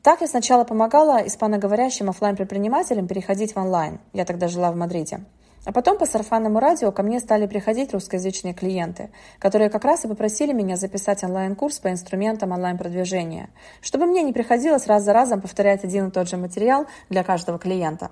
Так 0.03 0.21
я 0.21 0.27
сначала 0.27 0.65
помогала 0.65 1.25
испаноговорящим 1.25 2.11
офлайн 2.11 2.35
предпринимателям 2.35 3.07
переходить 3.07 3.55
в 3.55 3.57
онлайн. 3.57 4.01
Я 4.13 4.25
тогда 4.25 4.49
жила 4.49 4.73
в 4.73 4.77
Мадриде. 4.77 5.21
А 5.65 5.71
потом 5.71 5.97
по 5.97 6.07
сарафанному 6.07 6.59
радио 6.59 6.91
ко 6.91 7.05
мне 7.05 7.21
стали 7.21 7.47
приходить 7.47 7.93
русскоязычные 7.93 8.53
клиенты, 8.53 9.11
которые 9.39 9.71
как 9.71 9.85
раз 9.85 10.05
и 10.05 10.09
попросили 10.09 10.53
меня 10.53 10.75
записать 10.75 11.23
онлайн-курс 11.23 11.79
по 11.79 11.89
инструментам 11.89 12.51
онлайн-продвижения, 12.51 13.49
чтобы 13.81 14.07
мне 14.07 14.23
не 14.23 14.33
приходилось 14.33 14.89
раз 14.89 15.05
за 15.05 15.13
разом 15.13 15.41
повторять 15.41 15.85
один 15.85 16.09
и 16.09 16.11
тот 16.11 16.29
же 16.29 16.37
материал 16.37 16.87
для 17.09 17.23
каждого 17.23 17.61
клиента. 17.61 18.11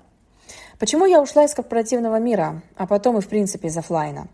Почему 0.78 1.06
я 1.06 1.20
ушла 1.20 1.44
из 1.44 1.54
корпоративного 1.54 2.20
мира, 2.20 2.62
а 2.76 2.87
потом 2.87 3.18
и 3.18 3.20
в 3.20 3.28
принципе 3.28 3.66
из 3.66 3.76
офлайна? 3.76 4.28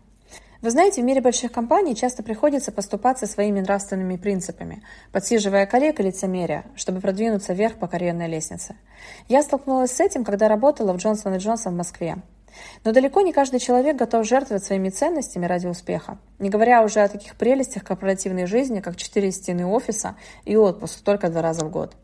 Вы 0.61 0.71
знаете, 0.71 1.01
в 1.01 1.05
мире 1.05 1.21
больших 1.21 1.51
компаний 1.51 1.95
часто 1.95 2.23
приходится 2.23 2.71
поступаться 2.71 3.27
своими 3.27 3.59
нравственными 3.59 4.17
принципами, 4.17 4.81
подсиживая 5.11 5.67
коллег 5.67 5.99
и 5.99 6.03
лицемерия, 6.03 6.65
чтобы 6.75 6.99
продвинуться 6.99 7.53
вверх 7.53 7.75
по 7.75 7.87
карьерной 7.87 8.27
лестнице. 8.27 8.75
Я 9.27 9.43
столкнулась 9.43 9.91
с 9.91 9.99
этим, 9.99 10.23
когда 10.23 10.47
работала 10.47 10.93
в 10.93 10.97
Джонсон 10.97 11.37
Джонсон 11.37 11.73
в 11.73 11.77
Москве. 11.77 12.17
Но 12.83 12.91
далеко 12.91 13.21
не 13.21 13.33
каждый 13.33 13.59
человек 13.59 13.97
готов 13.97 14.25
жертвовать 14.25 14.65
своими 14.65 14.89
ценностями 14.89 15.45
ради 15.45 15.67
успеха. 15.67 16.17
Не 16.39 16.49
говоря 16.49 16.81
уже 16.81 17.01
о 17.01 17.07
таких 17.07 17.35
прелестях 17.35 17.83
корпоративной 17.83 18.47
жизни, 18.47 18.79
как 18.79 18.95
четыре 18.95 19.31
стены 19.31 19.67
офиса 19.67 20.15
и 20.43 20.55
отпуск 20.55 21.01
только 21.01 21.29
два 21.29 21.43
раза 21.43 21.65
в 21.65 21.69
год. 21.69 21.95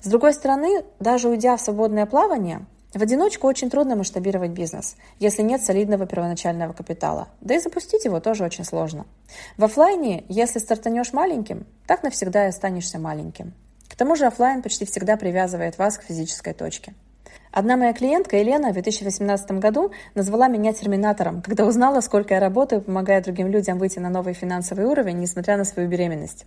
С 0.00 0.08
другой 0.08 0.32
стороны, 0.32 0.84
даже 0.98 1.28
уйдя 1.28 1.56
в 1.56 1.60
свободное 1.60 2.06
плавание, 2.06 2.64
в 2.94 3.02
одиночку 3.02 3.46
очень 3.46 3.68
трудно 3.68 3.96
масштабировать 3.96 4.52
бизнес, 4.52 4.96
если 5.18 5.42
нет 5.42 5.62
солидного 5.62 6.06
первоначального 6.06 6.72
капитала. 6.72 7.28
Да 7.42 7.54
и 7.54 7.58
запустить 7.58 8.06
его 8.06 8.18
тоже 8.18 8.44
очень 8.44 8.64
сложно. 8.64 9.06
В 9.58 9.64
офлайне, 9.64 10.24
если 10.28 10.58
стартанешь 10.58 11.12
маленьким, 11.12 11.66
так 11.86 12.02
навсегда 12.02 12.46
и 12.46 12.48
останешься 12.48 12.98
маленьким. 12.98 13.52
К 13.88 13.96
тому 13.96 14.16
же 14.16 14.26
офлайн 14.26 14.62
почти 14.62 14.86
всегда 14.86 15.18
привязывает 15.18 15.76
вас 15.76 15.98
к 15.98 16.04
физической 16.04 16.54
точке. 16.54 16.94
Одна 17.52 17.76
моя 17.76 17.92
клиентка, 17.92 18.36
Елена, 18.36 18.70
в 18.70 18.74
2018 18.74 19.52
году 19.52 19.90
назвала 20.14 20.48
меня 20.48 20.72
терминатором, 20.72 21.42
когда 21.42 21.66
узнала, 21.66 22.00
сколько 22.00 22.34
я 22.34 22.40
работаю, 22.40 22.82
помогая 22.82 23.22
другим 23.22 23.48
людям 23.48 23.78
выйти 23.78 23.98
на 23.98 24.10
новый 24.10 24.34
финансовый 24.34 24.86
уровень, 24.86 25.18
несмотря 25.18 25.56
на 25.56 25.64
свою 25.64 25.88
беременность. 25.88 26.46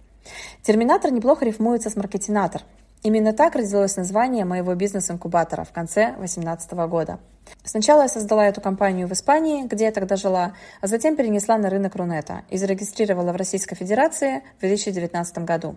Терминатор 0.64 1.12
неплохо 1.12 1.46
рифмуется 1.46 1.90
с 1.90 1.96
маркетинатор. 1.96 2.64
Именно 3.04 3.34
так 3.34 3.56
родилось 3.56 3.98
название 3.98 4.46
моего 4.46 4.76
бизнес-инкубатора 4.76 5.64
в 5.64 5.72
конце 5.72 6.14
2018 6.18 6.72
года. 6.88 7.20
Сначала 7.64 8.04
я 8.04 8.08
создала 8.08 8.46
эту 8.46 8.62
компанию 8.62 9.08
в 9.08 9.12
Испании, 9.14 9.64
где 9.64 9.86
я 9.86 9.92
тогда 9.92 10.16
жила, 10.16 10.54
а 10.82 10.88
затем 10.88 11.16
перенесла 11.16 11.58
на 11.58 11.70
рынок 11.70 11.96
Рунета 11.96 12.44
и 12.50 12.58
зарегистрировала 12.58 13.34
в 13.34 13.36
Российской 13.36 13.76
Федерации 13.76 14.44
в 14.58 14.62
2019 14.62 15.40
году. 15.40 15.76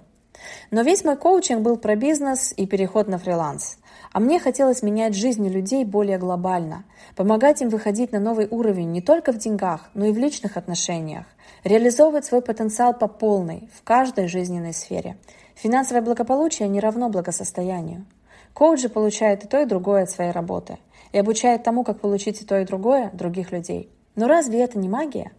Но 0.71 0.83
весь 0.83 1.05
мой 1.05 1.17
коучинг 1.17 1.63
был 1.63 1.79
про 1.79 1.97
бизнес 1.97 2.53
и 2.57 2.67
переход 2.67 3.09
на 3.09 3.19
фриланс– 3.19 3.79
а 4.15 4.21
мне 4.21 4.39
хотелось 4.39 4.85
менять 4.85 5.17
жизни 5.17 5.49
людей 5.49 5.85
более 5.85 6.19
глобально, 6.19 6.85
помогать 7.17 7.61
им 7.63 7.69
выходить 7.69 8.13
на 8.13 8.21
новый 8.21 8.47
уровень 8.49 8.93
не 8.93 9.03
только 9.03 9.33
в 9.33 9.39
деньгах, 9.39 9.91
но 9.95 10.07
и 10.07 10.13
в 10.13 10.19
личных 10.19 10.57
отношениях, 10.57 11.27
реализовывать 11.65 12.25
свой 12.25 12.41
потенциал 12.41 12.95
по 12.95 13.09
полной, 13.09 13.69
в 13.75 13.83
каждой 13.83 14.29
жизненной 14.29 14.73
сфере. 14.73 15.17
Финансовое 15.55 16.03
благополучие 16.03 16.69
не 16.69 16.81
равно 16.81 17.09
благосостоянию. 17.09 18.05
Коуч 18.53 18.81
же 18.81 18.89
получает 18.89 19.45
и 19.45 19.49
то, 19.49 19.61
и 19.61 19.67
другое 19.67 20.05
от 20.05 20.11
своей 20.11 20.31
работы 20.31 20.79
и 21.15 21.19
обучает 21.19 21.63
тому, 21.63 21.85
как 21.85 22.01
получить 22.01 22.43
и 22.43 22.45
то, 22.45 22.59
и 22.59 22.65
другое 22.65 23.11
других 23.13 23.53
людей. 23.53 23.89
Но 24.17 24.27
разве 24.27 24.61
это 24.63 24.79
не 24.79 24.89
магия? 24.89 25.31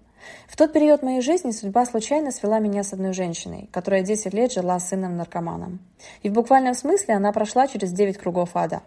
В 0.47 0.55
тот 0.55 0.71
период 0.71 1.03
моей 1.03 1.19
жизни 1.19 1.51
судьба 1.51 1.85
случайно 1.85 2.31
свела 2.31 2.59
меня 2.59 2.81
с 2.81 2.93
одной 2.93 3.11
женщиной, 3.11 3.69
которая 3.73 4.01
10 4.01 4.33
лет 4.33 4.53
жила 4.53 4.79
с 4.79 4.87
сыном-наркоманом. 4.87 5.79
И 6.23 6.29
в 6.29 6.33
буквальном 6.33 6.75
смысле 6.75 7.15
она 7.15 7.33
прошла 7.33 7.67
через 7.67 7.91
9 7.91 8.17
кругов 8.17 8.51
ада. 8.53 8.83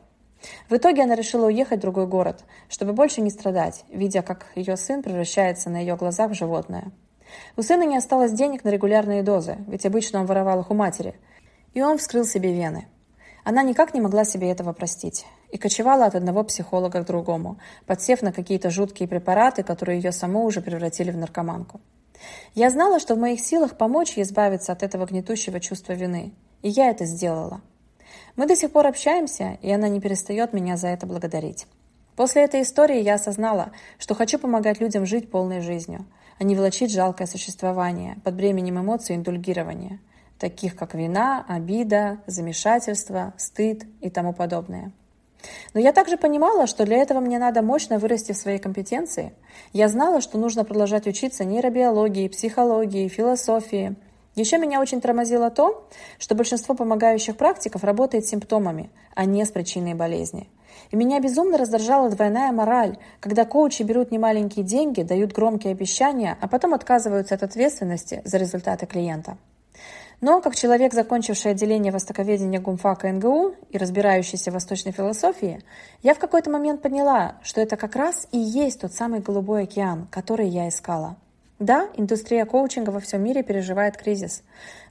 В 0.70 0.76
итоге 0.76 1.02
она 1.02 1.14
решила 1.14 1.46
уехать 1.46 1.78
в 1.78 1.82
другой 1.82 2.06
город, 2.06 2.44
чтобы 2.70 2.94
больше 2.94 3.20
не 3.20 3.28
страдать, 3.28 3.84
видя, 3.90 4.22
как 4.22 4.46
ее 4.54 4.78
сын 4.78 5.02
превращается 5.02 5.68
на 5.68 5.78
ее 5.78 5.94
глазах 5.96 6.30
в 6.30 6.34
животное. 6.34 6.90
У 7.56 7.62
сына 7.62 7.84
не 7.84 7.96
осталось 7.96 8.32
денег 8.32 8.64
на 8.64 8.70
регулярные 8.70 9.22
дозы, 9.22 9.58
ведь 9.66 9.86
обычно 9.86 10.20
он 10.20 10.26
воровал 10.26 10.60
их 10.60 10.70
у 10.70 10.74
матери, 10.74 11.14
и 11.74 11.82
он 11.82 11.98
вскрыл 11.98 12.24
себе 12.24 12.52
вены. 12.52 12.88
Она 13.44 13.62
никак 13.62 13.94
не 13.94 14.00
могла 14.00 14.24
себе 14.24 14.50
этого 14.50 14.72
простить 14.72 15.26
и 15.50 15.56
кочевала 15.56 16.06
от 16.06 16.14
одного 16.14 16.44
психолога 16.44 17.02
к 17.02 17.06
другому, 17.06 17.58
подсев 17.86 18.20
на 18.22 18.32
какие-то 18.32 18.70
жуткие 18.70 19.08
препараты, 19.08 19.62
которые 19.62 19.98
ее 20.00 20.12
саму 20.12 20.44
уже 20.44 20.60
превратили 20.60 21.10
в 21.10 21.16
наркоманку. 21.16 21.80
Я 22.54 22.70
знала, 22.70 22.98
что 22.98 23.14
в 23.14 23.18
моих 23.18 23.40
силах 23.40 23.76
помочь 23.76 24.16
ей 24.16 24.24
избавиться 24.24 24.72
от 24.72 24.82
этого 24.82 25.06
гнетущего 25.06 25.60
чувства 25.60 25.92
вины, 25.92 26.32
и 26.62 26.68
я 26.68 26.90
это 26.90 27.04
сделала. 27.06 27.62
Мы 28.36 28.46
до 28.46 28.56
сих 28.56 28.72
пор 28.72 28.86
общаемся, 28.86 29.58
и 29.62 29.70
она 29.70 29.88
не 29.88 30.00
перестает 30.00 30.52
меня 30.52 30.76
за 30.76 30.88
это 30.88 31.06
благодарить. 31.06 31.66
После 32.16 32.42
этой 32.42 32.62
истории 32.62 33.00
я 33.00 33.14
осознала, 33.14 33.70
что 33.98 34.14
хочу 34.14 34.38
помогать 34.38 34.80
людям 34.80 35.06
жить 35.06 35.30
полной 35.30 35.60
жизнью, 35.60 36.04
а 36.38 36.44
не 36.44 36.54
влачить 36.54 36.92
жалкое 36.92 37.26
существование 37.26 38.16
под 38.24 38.34
бременем 38.34 38.80
эмоций 38.80 39.14
и 39.14 39.18
индульгирования, 39.18 40.00
таких 40.38 40.76
как 40.76 40.94
вина, 40.94 41.44
обида, 41.48 42.18
замешательство, 42.26 43.34
стыд 43.36 43.84
и 44.00 44.10
тому 44.10 44.32
подобное. 44.32 44.92
Но 45.74 45.80
я 45.80 45.92
также 45.92 46.16
понимала, 46.16 46.66
что 46.66 46.84
для 46.84 46.96
этого 46.98 47.20
мне 47.20 47.38
надо 47.38 47.62
мощно 47.62 47.98
вырасти 47.98 48.32
в 48.32 48.36
своей 48.36 48.58
компетенции. 48.58 49.32
Я 49.72 49.88
знала, 49.88 50.20
что 50.20 50.38
нужно 50.38 50.64
продолжать 50.64 51.06
учиться 51.06 51.44
нейробиологии, 51.44 52.28
психологии, 52.28 53.08
философии. 53.08 53.94
Еще 54.34 54.58
меня 54.58 54.80
очень 54.80 55.00
тормозило 55.00 55.50
то, 55.50 55.88
что 56.18 56.34
большинство 56.34 56.74
помогающих 56.74 57.36
практиков 57.36 57.84
работает 57.84 58.24
с 58.24 58.30
симптомами, 58.30 58.90
а 59.14 59.24
не 59.24 59.44
с 59.44 59.50
причиной 59.50 59.94
болезни. 59.94 60.48
И 60.90 60.96
меня 60.96 61.20
безумно 61.20 61.58
раздражала 61.58 62.10
двойная 62.10 62.52
мораль, 62.52 62.98
когда 63.20 63.44
коучи 63.44 63.82
берут 63.82 64.10
немаленькие 64.10 64.64
деньги, 64.64 65.02
дают 65.02 65.32
громкие 65.32 65.72
обещания, 65.72 66.36
а 66.40 66.48
потом 66.48 66.74
отказываются 66.74 67.34
от 67.34 67.42
ответственности 67.42 68.22
за 68.24 68.38
результаты 68.38 68.86
клиента. 68.86 69.36
Но, 70.20 70.40
как 70.40 70.56
человек, 70.56 70.94
закончивший 70.94 71.52
отделение 71.52 71.92
востоковедения 71.92 72.60
гумфака 72.60 73.12
НГУ 73.12 73.54
и 73.70 73.78
разбирающийся 73.78 74.50
в 74.50 74.54
восточной 74.54 74.90
философии, 74.90 75.62
я 76.02 76.14
в 76.14 76.18
какой-то 76.18 76.50
момент 76.50 76.82
поняла, 76.82 77.36
что 77.42 77.60
это 77.60 77.76
как 77.76 77.94
раз 77.94 78.26
и 78.32 78.38
есть 78.38 78.80
тот 78.80 78.92
самый 78.92 79.20
голубой 79.20 79.62
океан, 79.62 80.08
который 80.10 80.48
я 80.48 80.68
искала. 80.68 81.16
Да, 81.60 81.88
индустрия 81.96 82.44
коучинга 82.46 82.90
во 82.90 83.00
всем 83.00 83.22
мире 83.22 83.42
переживает 83.42 83.96
кризис. 83.96 84.42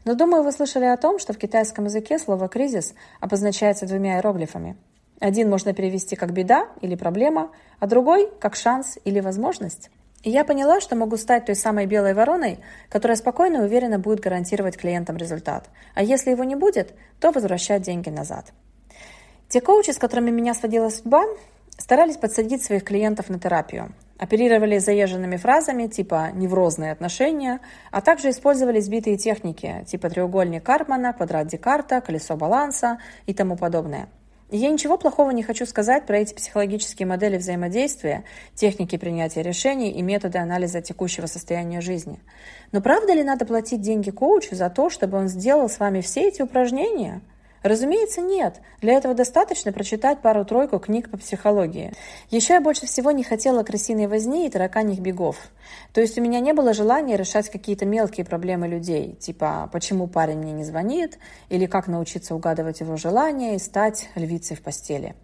Но 0.06 0.16
думаю, 0.16 0.44
вы 0.44 0.52
слышали 0.52 0.86
о 0.86 0.98
том, 0.98 1.20
что 1.20 1.34
в 1.34 1.38
китайском 1.38 1.86
языке 1.86 2.20
слово 2.20 2.48
«кризис» 2.50 2.94
обозначается 3.20 3.86
двумя 3.86 4.16
иероглифами. 4.16 4.78
Один 5.20 5.50
можно 5.50 5.74
перевести 5.74 6.16
как 6.16 6.32
«беда» 6.32 6.68
или 6.82 6.96
«проблема», 6.96 7.52
а 7.80 7.88
другой– 7.88 8.30
как 8.40 8.56
«шанс» 8.56 9.00
или 9.04 9.20
«возможность». 9.20 9.90
И 10.24 10.30
я 10.30 10.44
поняла, 10.44 10.80
что 10.80 10.96
могу 10.96 11.18
стать 11.18 11.46
той 11.46 11.56
самой 11.56 11.86
белой 11.86 12.14
вороной, 12.14 12.60
которая 12.90 13.16
спокойно 13.18 13.58
и 13.58 13.62
уверенно 13.62 13.98
будет 13.98 14.20
гарантировать 14.20 14.78
клиентам 14.78 15.18
результат. 15.18 15.70
А 15.96 16.04
если 16.04 16.32
его 16.32 16.44
не 16.44 16.56
будет, 16.56 16.94
то 17.20 17.32
возвращать 17.32 17.84
деньги 17.84 18.10
назад. 18.10 18.52
Те 19.48 19.62
коучи, 19.62 19.92
с 19.92 19.98
которыми 19.98 20.30
меня 20.30 20.54
сводила 20.54 20.90
судьба, 20.90 21.24
старались 21.78 22.18
подсадить 22.18 22.64
своих 22.64 22.84
клиентов 22.84 23.30
на 23.30 23.40
терапию. 23.40 23.94
Оперировали 24.20 24.80
заезженными 24.80 25.38
фразами 25.38 25.88
типа 25.88 26.32
«неврозные 26.34 26.92
отношения», 26.92 27.60
а 27.92 28.02
также 28.02 28.32
использовали 28.32 28.80
сбитые 28.80 29.18
техники 29.18 29.86
типа 29.88 30.10
треугольник 30.10 30.64
Карпмана, 30.64 31.14
квадрат 31.14 31.48
Декарта, 31.48 32.02
колесо 32.02 32.36
баланса 32.36 33.00
и 33.28 33.34
тому 33.34 33.56
подобное– 33.56 34.10
я 34.50 34.70
ничего 34.70 34.98
плохого 34.98 35.32
не 35.32 35.44
хочу 35.44 35.66
сказать 35.66 36.06
про 36.06 36.20
эти 36.20 36.34
психологические 36.34 37.06
модели 37.06 37.38
взаимодействия, 37.38 38.24
техники 38.56 38.98
принятия 38.98 39.42
решений 39.42 39.92
и 39.92 40.02
методы 40.02 40.38
анализа 40.38 40.82
текущего 40.82 41.26
состояния 41.26 41.82
жизни. 41.82 42.20
Но 42.72 42.82
правда 42.82 43.14
ли 43.14 43.24
надо 43.24 43.46
платить 43.46 43.82
деньги 43.82 44.10
коучу 44.10 44.56
за 44.56 44.70
то, 44.70 44.90
чтобы 44.90 45.18
он 45.18 45.28
сделал 45.28 45.70
с 45.70 45.80
вами 45.80 46.02
все 46.02 46.28
эти 46.28 46.42
упражнения– 46.42 47.22
Разумеется, 47.64 48.22
нет. 48.22 48.62
Для 48.82 48.94
этого 48.94 49.14
достаточно 49.14 49.72
прочитать 49.72 50.22
пару-тройку 50.22 50.80
книг 50.80 51.10
по 51.10 51.18
психологии. 51.18 51.94
Еще 52.30 52.54
я 52.54 52.62
больше 52.62 52.86
всего 52.86 53.12
не 53.12 53.24
хотела 53.24 53.64
крысиной 53.64 54.08
возни 54.08 54.46
и 54.46 54.50
тараканьих 54.50 55.00
бегов. 55.00 55.38
То 55.94 56.02
есть 56.02 56.18
у 56.18 56.22
меня 56.22 56.40
не 56.40 56.54
было 56.54 56.74
желания 56.74 57.18
решать 57.18 57.50
какие-то 57.50 57.86
мелкие 57.86 58.26
проблемы 58.26 58.68
людей, 58.68 59.14
типа 59.14 59.70
«почему 59.72 60.08
парень 60.08 60.38
мне 60.38 60.52
не 60.52 60.64
звонит?» 60.64 61.18
или 61.50 61.66
«как 61.66 61.88
научиться 61.88 62.36
угадывать 62.36 62.80
его 62.80 62.96
желания 62.96 63.56
и 63.56 63.60
стать 63.60 64.10
львицей 64.16 64.56
в 64.56 64.62
постели». 64.62 65.16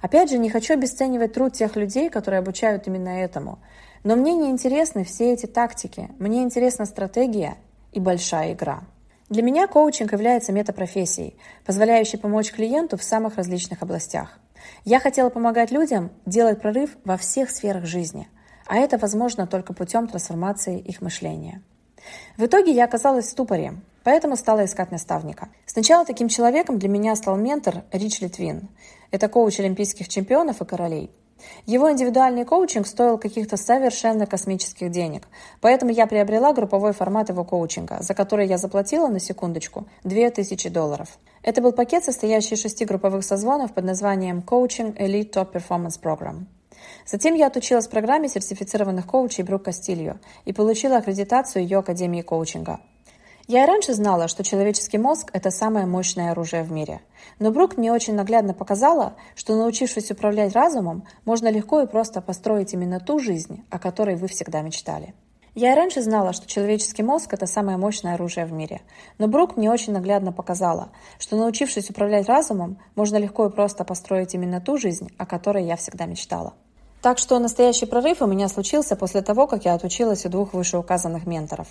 Опять 0.00 0.30
же, 0.30 0.38
не 0.38 0.50
хочу 0.50 0.74
обесценивать 0.74 1.34
труд 1.34 1.52
тех 1.52 1.76
людей, 1.76 2.08
которые 2.08 2.38
обучают 2.38 2.86
именно 2.86 3.20
этому. 3.20 3.58
Но 4.04 4.16
мне 4.16 4.34
не 4.34 4.50
интересны 4.50 5.04
все 5.04 5.32
эти 5.32 5.46
тактики. 5.46 6.08
Мне 6.18 6.42
интересна 6.42 6.86
стратегия 6.86 7.56
и 7.92 8.00
большая 8.00 8.52
игра. 8.52 8.82
Для 9.28 9.42
меня 9.42 9.66
коучинг 9.66 10.12
является 10.12 10.52
метапрофессией, 10.52 11.36
позволяющей 11.64 12.16
помочь 12.16 12.52
клиенту 12.52 12.96
в 12.96 13.02
самых 13.02 13.36
различных 13.36 13.82
областях. 13.82 14.38
Я 14.84 15.00
хотела 15.00 15.30
помогать 15.30 15.72
людям 15.72 16.12
делать 16.26 16.60
прорыв 16.60 16.96
во 17.04 17.16
всех 17.16 17.50
сферах 17.50 17.86
жизни, 17.86 18.28
а 18.66 18.76
это 18.76 18.98
возможно 18.98 19.48
только 19.48 19.72
путем 19.72 20.06
трансформации 20.06 20.78
их 20.78 21.00
мышления. 21.00 21.60
В 22.36 22.46
итоге 22.46 22.70
я 22.70 22.84
оказалась 22.84 23.26
в 23.26 23.30
ступоре, 23.30 23.74
поэтому 24.04 24.36
стала 24.36 24.64
искать 24.64 24.92
наставника. 24.92 25.48
Сначала 25.66 26.04
таким 26.04 26.28
человеком 26.28 26.78
для 26.78 26.88
меня 26.88 27.16
стал 27.16 27.36
ментор 27.36 27.82
Рич 27.90 28.20
Литвин. 28.20 28.68
Это 29.10 29.28
коуч 29.28 29.58
олимпийских 29.58 30.08
чемпионов 30.08 30.62
и 30.62 30.64
королей. 30.64 31.10
Его 31.66 31.90
индивидуальный 31.90 32.44
коучинг 32.44 32.86
стоил 32.86 33.18
каких-то 33.18 33.56
совершенно 33.56 34.26
космических 34.26 34.90
денег, 34.90 35.28
поэтому 35.60 35.92
я 35.92 36.06
приобрела 36.06 36.52
групповой 36.52 36.92
формат 36.92 37.28
его 37.28 37.44
коучинга, 37.44 37.98
за 38.00 38.14
который 38.14 38.46
я 38.46 38.58
заплатила, 38.58 39.08
на 39.08 39.20
секундочку, 39.20 39.86
2000 40.04 40.68
долларов. 40.70 41.18
Это 41.42 41.60
был 41.60 41.72
пакет, 41.72 42.04
состоящий 42.04 42.54
из 42.54 42.62
шести 42.62 42.84
групповых 42.84 43.24
созвонов 43.24 43.72
под 43.72 43.84
названием 43.84 44.42
Coaching 44.46 44.96
Elite 44.96 45.32
Top 45.32 45.52
Performance 45.52 46.00
Program. 46.02 46.46
Затем 47.04 47.34
я 47.34 47.46
отучилась 47.46 47.86
в 47.86 47.90
программе 47.90 48.28
сертифицированных 48.28 49.06
коучей 49.06 49.44
Брук 49.44 49.64
Кастильо 49.64 50.18
и 50.44 50.52
получила 50.52 50.96
аккредитацию 50.96 51.62
ее 51.62 51.78
Академии 51.78 52.22
коучинга. 52.22 52.80
Я 53.48 53.62
и 53.62 53.66
раньше 53.66 53.94
знала, 53.94 54.26
что 54.26 54.42
человеческий 54.42 54.98
мозг– 54.98 55.30
это 55.32 55.52
самое 55.52 55.86
мощное 55.86 56.32
оружие 56.32 56.64
в 56.64 56.72
мире. 56.72 57.00
Но 57.38 57.52
Брук 57.52 57.76
мне 57.76 57.92
очень 57.92 58.14
наглядно 58.14 58.54
показала, 58.54 59.14
что 59.36 59.54
научившись 59.54 60.10
управлять 60.10 60.52
разумом, 60.52 61.04
можно 61.24 61.48
легко 61.48 61.80
и 61.80 61.86
просто 61.86 62.20
построить 62.20 62.74
именно 62.74 62.98
ту 62.98 63.20
жизнь, 63.20 63.64
о 63.70 63.78
которой 63.78 64.16
вы 64.16 64.26
всегда 64.26 64.62
мечтали. 64.62 65.14
Я 65.54 65.72
и 65.72 65.76
раньше 65.76 66.02
знала, 66.02 66.32
что 66.32 66.48
человеческий 66.48 67.04
мозг– 67.04 67.32
это 67.34 67.46
самое 67.46 67.78
мощное 67.78 68.14
оружие 68.14 68.46
в 68.46 68.52
мире. 68.52 68.80
Но 69.18 69.28
Брук 69.28 69.56
мне 69.56 69.70
очень 69.70 69.92
наглядно 69.92 70.32
показала, 70.32 70.88
что 71.20 71.36
научившись 71.36 71.88
управлять 71.88 72.26
разумом, 72.26 72.78
можно 72.96 73.16
легко 73.16 73.46
и 73.46 73.50
просто 73.50 73.84
построить 73.84 74.34
именно 74.34 74.60
ту 74.60 74.76
жизнь, 74.76 75.12
о 75.18 75.24
которой 75.24 75.64
я 75.64 75.76
всегда 75.76 76.06
мечтала. 76.06 76.54
Так 77.00 77.18
что 77.18 77.38
настоящий 77.38 77.86
прорыв 77.86 78.20
у 78.22 78.26
меня 78.26 78.48
случился 78.48 78.96
после 78.96 79.22
того, 79.22 79.46
как 79.46 79.64
я 79.64 79.74
отучилась 79.74 80.26
у 80.26 80.28
двух 80.28 80.52
вышеуказанных 80.52 81.24
менторов. 81.26 81.68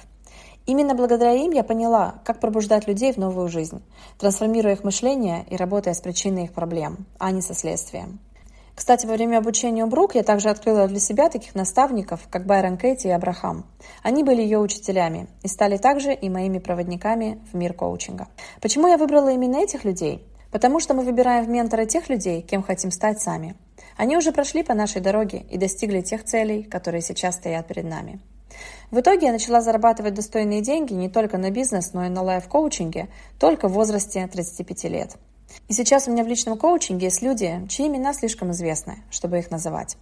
Именно 0.65 0.95
благодаря 0.95 1.33
им 1.33 1.51
я 1.51 1.63
поняла, 1.63 2.15
как 2.23 2.39
пробуждать 2.39 2.87
людей 2.87 3.13
в 3.13 3.17
новую 3.17 3.49
жизнь, 3.49 3.83
трансформируя 4.17 4.73
их 4.73 4.83
мышление 4.83 5.45
и 5.49 5.55
работая 5.55 5.93
с 5.93 6.01
причиной 6.01 6.45
их 6.45 6.53
проблем, 6.53 7.05
а 7.19 7.31
не 7.31 7.41
со 7.41 7.53
следствием. 7.53 8.19
Кстати, 8.75 9.05
во 9.05 9.13
время 9.13 9.37
обучения 9.37 9.85
у 9.85 9.87
Брук 9.87 10.15
я 10.15 10.23
также 10.23 10.49
открыла 10.49 10.87
для 10.87 10.99
себя 10.99 11.29
таких 11.29 11.55
наставников, 11.55 12.27
как 12.29 12.45
Байрон 12.45 12.77
Кэти 12.77 13.07
и 13.07 13.11
Абрахам. 13.11 13.65
Они 14.03 14.23
были 14.23 14.41
ее 14.41 14.59
учителями 14.59 15.27
и 15.43 15.47
стали 15.47 15.77
также 15.77 16.13
и 16.13 16.29
моими 16.29 16.59
проводниками 16.59 17.39
в 17.51 17.55
мир 17.55 17.73
коучинга. 17.73 18.27
Почему 18.59 18.87
я 18.87 18.97
выбрала 18.97 19.29
именно 19.29 19.57
этих 19.57 19.85
людей? 19.85 20.27
Потому 20.51 20.81
что 20.81 20.93
мы 20.93 21.03
выбираем 21.03 21.45
в 21.45 21.49
менторы 21.49 21.85
тех 21.85 22.09
людей, 22.09 22.41
кем 22.41 22.63
хотим 22.63 22.91
стать 22.91 23.21
сами. 23.21 23.55
Они 23.97 24.17
уже 24.17 24.33
прошли 24.33 24.61
по 24.61 24.73
нашей 24.73 24.99
дороге 24.99 25.45
и 25.49 25.57
достигли 25.57 26.01
тех 26.01 26.25
целей, 26.25 26.63
которые 26.63 27.01
сейчас 27.01 27.35
стоят 27.35 27.67
перед 27.67 27.85
нами. 27.85 28.19
В 28.91 28.99
итоге 28.99 29.27
я 29.27 29.31
начала 29.31 29.61
зарабатывать 29.61 30.13
достойные 30.13 30.61
деньги 30.61 30.93
не 30.93 31.09
только 31.09 31.37
на 31.37 31.51
бизнес, 31.51 31.93
но 31.93 32.05
и 32.05 32.09
на 32.09 32.21
лайф-коучинге 32.21 33.09
только 33.39 33.67
в 33.67 33.73
возрасте 33.73 34.27
35 34.27 34.83
лет. 34.85 35.15
И 35.67 35.73
сейчас 35.73 36.07
у 36.07 36.11
меня 36.11 36.23
в 36.23 36.27
личном 36.27 36.57
коучинге 36.57 37.07
есть 37.07 37.21
люди, 37.21 37.65
чьи 37.69 37.87
имена 37.87 38.13
слишком 38.13 38.51
известны, 38.51 38.97
чтобы 39.09 39.39
их 39.39 39.51
называть. 39.51 39.97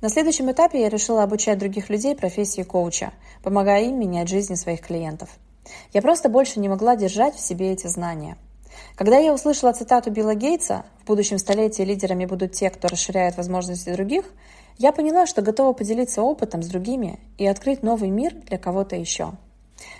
На 0.00 0.08
следующем 0.08 0.50
этапе 0.50 0.80
я 0.80 0.88
решила 0.88 1.22
обучать 1.22 1.58
других 1.58 1.88
людей 1.88 2.14
профессии 2.14 2.62
коуча, 2.62 3.12
помогая 3.42 3.84
им 3.84 3.98
менять 3.98 4.28
жизни 4.28 4.54
своих 4.54 4.80
клиентов. 4.80 5.30
Я 5.92 6.02
просто 6.02 6.28
больше 6.28 6.60
не 6.60 6.68
могла 6.68 6.96
держать 6.96 7.34
в 7.34 7.40
себе 7.40 7.72
эти 7.72 7.86
знания– 7.86 8.36
когда 8.94 9.18
я 9.18 9.32
услышала 9.32 9.72
цитату 9.72 10.10
Билла 10.10 10.34
Гейтса 10.34 10.84
«В 11.02 11.06
будущем 11.06 11.38
столетии 11.38 11.82
лидерами 11.82 12.24
будут 12.24 12.52
те, 12.52 12.70
кто 12.70 12.88
расширяет 12.88 13.36
возможности 13.36 13.90
других», 13.92 14.24
я 14.78 14.92
поняла, 14.92 15.26
что 15.26 15.42
готова 15.42 15.72
поделиться 15.72 16.22
опытом 16.22 16.62
с 16.62 16.66
другими 16.66 17.18
и 17.38 17.46
открыть 17.46 17.82
новый 17.82 18.10
мир 18.10 18.34
для 18.34 18.58
кого-то 18.58 18.96
еще. 18.96 19.32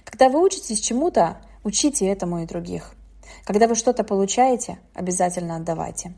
Когда 0.04 0.28
вы 0.28 0.42
учитесь 0.42 0.80
чему-то, 0.80 1.38
учите 1.64 2.06
этому 2.06 2.42
и 2.42 2.46
других. 2.46 2.94
Когда 3.44 3.68
вы 3.68 3.74
что-то 3.74 4.04
получаете, 4.04 4.78
обязательно 4.94 5.56
отдавайте. 5.56 6.14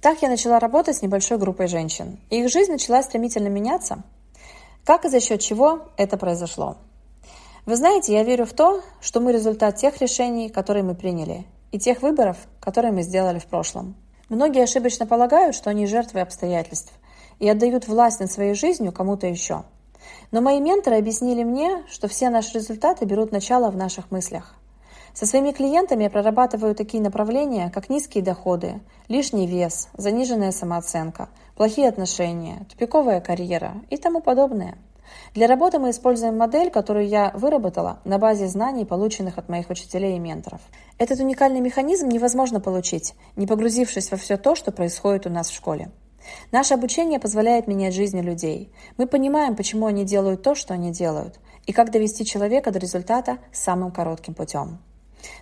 Так 0.00 0.22
я 0.22 0.28
начала 0.28 0.58
работать 0.58 0.96
с 0.96 1.02
небольшой 1.02 1.38
группой 1.38 1.68
женщин, 1.68 2.18
их 2.30 2.50
жизнь 2.50 2.72
начала 2.72 3.02
стремительно 3.02 3.48
меняться. 3.48 4.02
Как 4.84 5.04
и 5.04 5.08
за 5.08 5.20
счет 5.20 5.40
чего 5.40 5.88
это 5.96 6.16
произошло? 6.16 6.76
Вы 7.66 7.76
знаете, 7.76 8.12
я 8.12 8.24
верю 8.24 8.44
в 8.44 8.52
то, 8.52 8.82
что 9.00 9.20
мы 9.20 9.32
результат 9.32 9.76
тех 9.76 10.00
решений, 10.00 10.48
которые 10.48 10.82
мы 10.82 10.96
приняли, 10.96 11.46
и 11.70 11.78
тех 11.78 12.02
выборов, 12.02 12.36
которые 12.58 12.90
мы 12.90 13.02
сделали 13.02 13.38
в 13.38 13.46
прошлом. 13.46 13.94
Многие 14.28 14.64
ошибочно 14.64 15.06
полагают, 15.06 15.54
что 15.54 15.70
они 15.70 15.86
жертвы 15.86 16.20
обстоятельств 16.20 16.92
и 17.42 17.48
отдают 17.48 17.88
власть 17.88 18.20
над 18.20 18.30
своей 18.30 18.54
жизнью 18.54 18.92
кому-то 18.92 19.26
еще. 19.26 19.64
Но 20.30 20.40
мои 20.40 20.60
менторы 20.60 20.96
объяснили 20.96 21.42
мне, 21.42 21.82
что 21.90 22.06
все 22.06 22.30
наши 22.30 22.54
результаты 22.54 23.04
берут 23.04 23.32
начало 23.32 23.68
в 23.68 23.76
наших 23.76 24.12
мыслях. 24.12 24.54
Со 25.12 25.26
своими 25.26 25.50
клиентами 25.50 26.04
я 26.04 26.10
прорабатываю 26.10 26.76
такие 26.76 27.02
направления, 27.02 27.72
как 27.74 27.90
низкие 27.90 28.22
доходы, 28.22 28.80
лишний 29.08 29.48
вес, 29.48 29.88
заниженная 29.94 30.52
самооценка, 30.52 31.28
плохие 31.56 31.88
отношения, 31.88 32.64
тупиковая 32.70 33.20
карьера 33.20 33.74
и 33.90 33.96
тому 33.96 34.20
подобное– 34.20 34.78
для 35.34 35.46
работы 35.46 35.78
мы 35.78 35.90
используем 35.90 36.36
модель, 36.36 36.70
которую 36.70 37.06
я 37.06 37.32
выработала 37.34 38.00
на 38.04 38.18
базе 38.18 38.48
знаний, 38.48 38.84
полученных 38.84 39.38
от 39.38 39.48
моих 39.48 39.70
учителей 39.70 40.16
и 40.16 40.18
менторов. 40.18 40.60
Этот 40.98 41.20
уникальный 41.20 41.60
механизм 41.60 42.08
невозможно 42.08 42.60
получить, 42.60 43.14
не 43.36 43.46
погрузившись 43.46 44.10
во 44.10 44.16
все 44.16 44.36
то, 44.36 44.54
что 44.54 44.72
происходит 44.72 45.26
у 45.26 45.30
нас 45.30 45.48
в 45.48 45.54
школе. 45.54 45.90
Наше 46.50 46.74
обучение 46.74 47.18
позволяет 47.18 47.66
менять 47.66 47.94
жизни 47.94 48.20
людей. 48.20 48.72
Мы 48.96 49.06
понимаем, 49.06 49.56
почему 49.56 49.86
они 49.86 50.04
делают 50.04 50.42
то, 50.42 50.54
что 50.54 50.74
они 50.74 50.92
делают, 50.92 51.40
и 51.66 51.72
как 51.72 51.90
довести 51.90 52.24
человека 52.24 52.70
до 52.70 52.78
результата 52.78 53.38
самым 53.52 53.90
коротким 53.90 54.34
путем. 54.34 54.78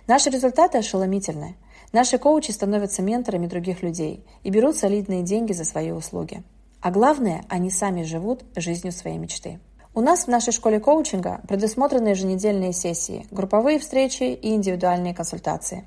Наши 0.07 0.29
результаты 0.29 0.77
ошеломительны. 0.77 1.55
Наши 1.91 2.17
коучи 2.17 2.51
становятся 2.51 3.01
менторами 3.01 3.47
других 3.47 3.83
людей 3.83 4.25
и 4.43 4.49
берут 4.49 4.77
солидные 4.77 5.23
деньги 5.23 5.53
за 5.53 5.65
свои 5.65 5.91
услуги. 5.91 6.43
А 6.81 6.89
главное, 6.89 7.43
они 7.49 7.69
сами 7.69 8.03
живут 8.03 8.43
жизнью 8.55 8.91
своей 8.91 9.17
мечты. 9.17 9.59
У 9.93 9.99
нас 9.99 10.23
в 10.23 10.27
нашей 10.29 10.53
школе 10.53 10.79
коучинга 10.79 11.41
предусмотрены 11.47 12.09
еженедельные 12.09 12.71
сессии, 12.71 13.27
групповые 13.29 13.77
встречи 13.77 14.23
и 14.23 14.55
индивидуальные 14.55 15.13
консультации. 15.13 15.83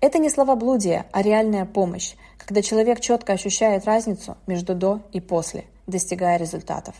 Это 0.00 0.18
не 0.18 0.30
словоблудие, 0.30 1.06
а 1.12 1.22
реальная 1.22 1.64
помощь, 1.64 2.14
когда 2.36 2.62
человек 2.62 3.00
четко 3.00 3.32
ощущает 3.32 3.84
разницу 3.84 4.36
между 4.46 4.74
до 4.74 5.00
и 5.12 5.20
после, 5.20 5.64
достигая 5.86 6.38
результатов. 6.38 6.94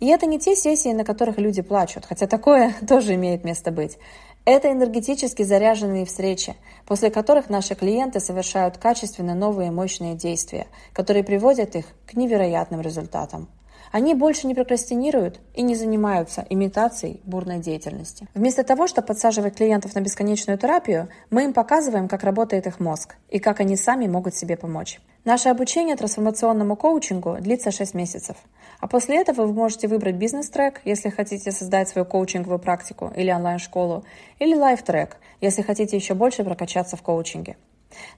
И 0.00 0.06
это 0.06 0.26
не 0.26 0.38
те 0.38 0.56
сессии, 0.56 0.92
на 0.92 1.04
которых 1.04 1.38
люди 1.38 1.62
плачут, 1.62 2.06
хотя 2.06 2.26
такое 2.26 2.74
тоже 2.88 3.14
имеет 3.14 3.44
место 3.44 3.70
быть. 3.70 3.98
Это 4.44 4.70
энергетически 4.70 5.42
заряженные 5.42 6.04
встречи, 6.04 6.54
после 6.84 7.10
которых 7.10 7.48
наши 7.48 7.74
клиенты 7.74 8.20
совершают 8.20 8.76
качественно 8.76 9.34
новые 9.34 9.70
мощные 9.70 10.14
действия, 10.14 10.66
которые 10.92 11.24
приводят 11.24 11.74
их 11.76 11.86
к 12.06 12.14
невероятным 12.14 12.82
результатам. 12.82 13.48
Они 13.94 14.12
больше 14.14 14.48
не 14.48 14.56
прокрастинируют 14.56 15.38
и 15.54 15.62
не 15.62 15.76
занимаются 15.76 16.44
имитацией 16.50 17.20
бурной 17.22 17.60
деятельности. 17.60 18.26
Вместо 18.34 18.64
того, 18.64 18.88
чтобы 18.88 19.06
подсаживать 19.06 19.54
клиентов 19.54 19.94
на 19.94 20.00
бесконечную 20.00 20.58
терапию, 20.58 21.10
мы 21.30 21.44
им 21.44 21.52
показываем, 21.52 22.08
как 22.08 22.24
работает 22.24 22.66
их 22.66 22.80
мозг 22.80 23.14
и 23.28 23.38
как 23.38 23.60
они 23.60 23.76
сами 23.76 24.08
могут 24.08 24.34
себе 24.34 24.56
помочь. 24.56 25.00
Наше 25.24 25.48
обучение 25.48 25.94
трансформационному 25.94 26.74
коучингу 26.74 27.36
длится 27.38 27.70
6 27.70 27.94
месяцев. 27.94 28.36
А 28.80 28.88
после 28.88 29.20
этого 29.20 29.46
вы 29.46 29.52
можете 29.52 29.86
выбрать 29.86 30.16
бизнес-трек, 30.16 30.80
если 30.84 31.10
хотите 31.10 31.52
создать 31.52 31.88
свою 31.88 32.04
коучинговую 32.04 32.58
практику 32.58 33.12
или 33.14 33.30
онлайн-школу, 33.30 34.04
или 34.40 34.56
лайф-трек, 34.56 35.18
если 35.40 35.62
хотите 35.62 35.96
еще 35.96 36.14
больше 36.14 36.42
прокачаться 36.42 36.96
в 36.96 37.02
коучинге. 37.02 37.56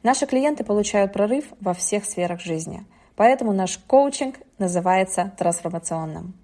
Наши 0.03 0.25
клиенты 0.25 0.65
получают 0.65 1.13
прорыв 1.13 1.45
во 1.61 1.75
всех 1.75 2.07
сферах 2.07 2.41
жизни, 2.41 2.87
поэтому 3.17 3.53
наш 3.53 3.79
коучинг 3.79 4.37
называется 4.59 5.33
трансформационным. 5.37 6.35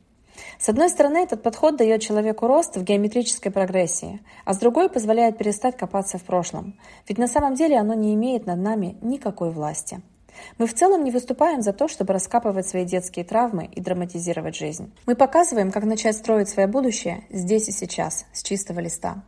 С 0.58 0.68
одной 0.68 0.88
стороны, 0.88 1.18
этот 1.18 1.42
подход 1.42 1.76
дает 1.76 2.00
человеку 2.00 2.46
рост 2.46 2.76
в 2.76 2.82
геометрической 2.82 3.52
прогрессии, 3.52 4.20
а 4.44 4.54
с 4.54 4.58
другой 4.58 4.88
позволяет 4.88 5.38
перестать 5.38 5.76
копаться 5.76 6.18
в 6.18 6.24
прошлом, 6.24 6.78
ведь 7.06 7.18
на 7.18 7.28
самом 7.28 7.54
деле 7.54 7.76
оно 7.78 7.94
не 7.94 8.14
имеет 8.14 8.46
над 8.46 8.58
нами 8.58 8.96
никакой 9.02 9.50
власти. 9.50 10.00
Мы 10.58 10.66
в 10.66 10.74
целом 10.74 11.04
не 11.04 11.10
выступаем 11.10 11.62
за 11.62 11.72
то, 11.72 11.88
чтобы 11.88 12.14
раскапывать 12.14 12.66
свои 12.66 12.84
детские 12.84 13.24
травмы 13.24 13.66
и 13.66 13.80
драматизировать 13.80 14.56
жизнь. 14.56 14.92
Мы 15.06 15.14
показываем, 15.14 15.70
как 15.70 15.84
начать 15.84 16.16
строить 16.16 16.48
свое 16.48 16.66
будущее 16.66 17.24
здесь 17.30 17.68
и 17.68 17.72
сейчас, 17.72 18.24
с 18.32 18.42
чистого 18.42 18.80
листа. 18.80 19.22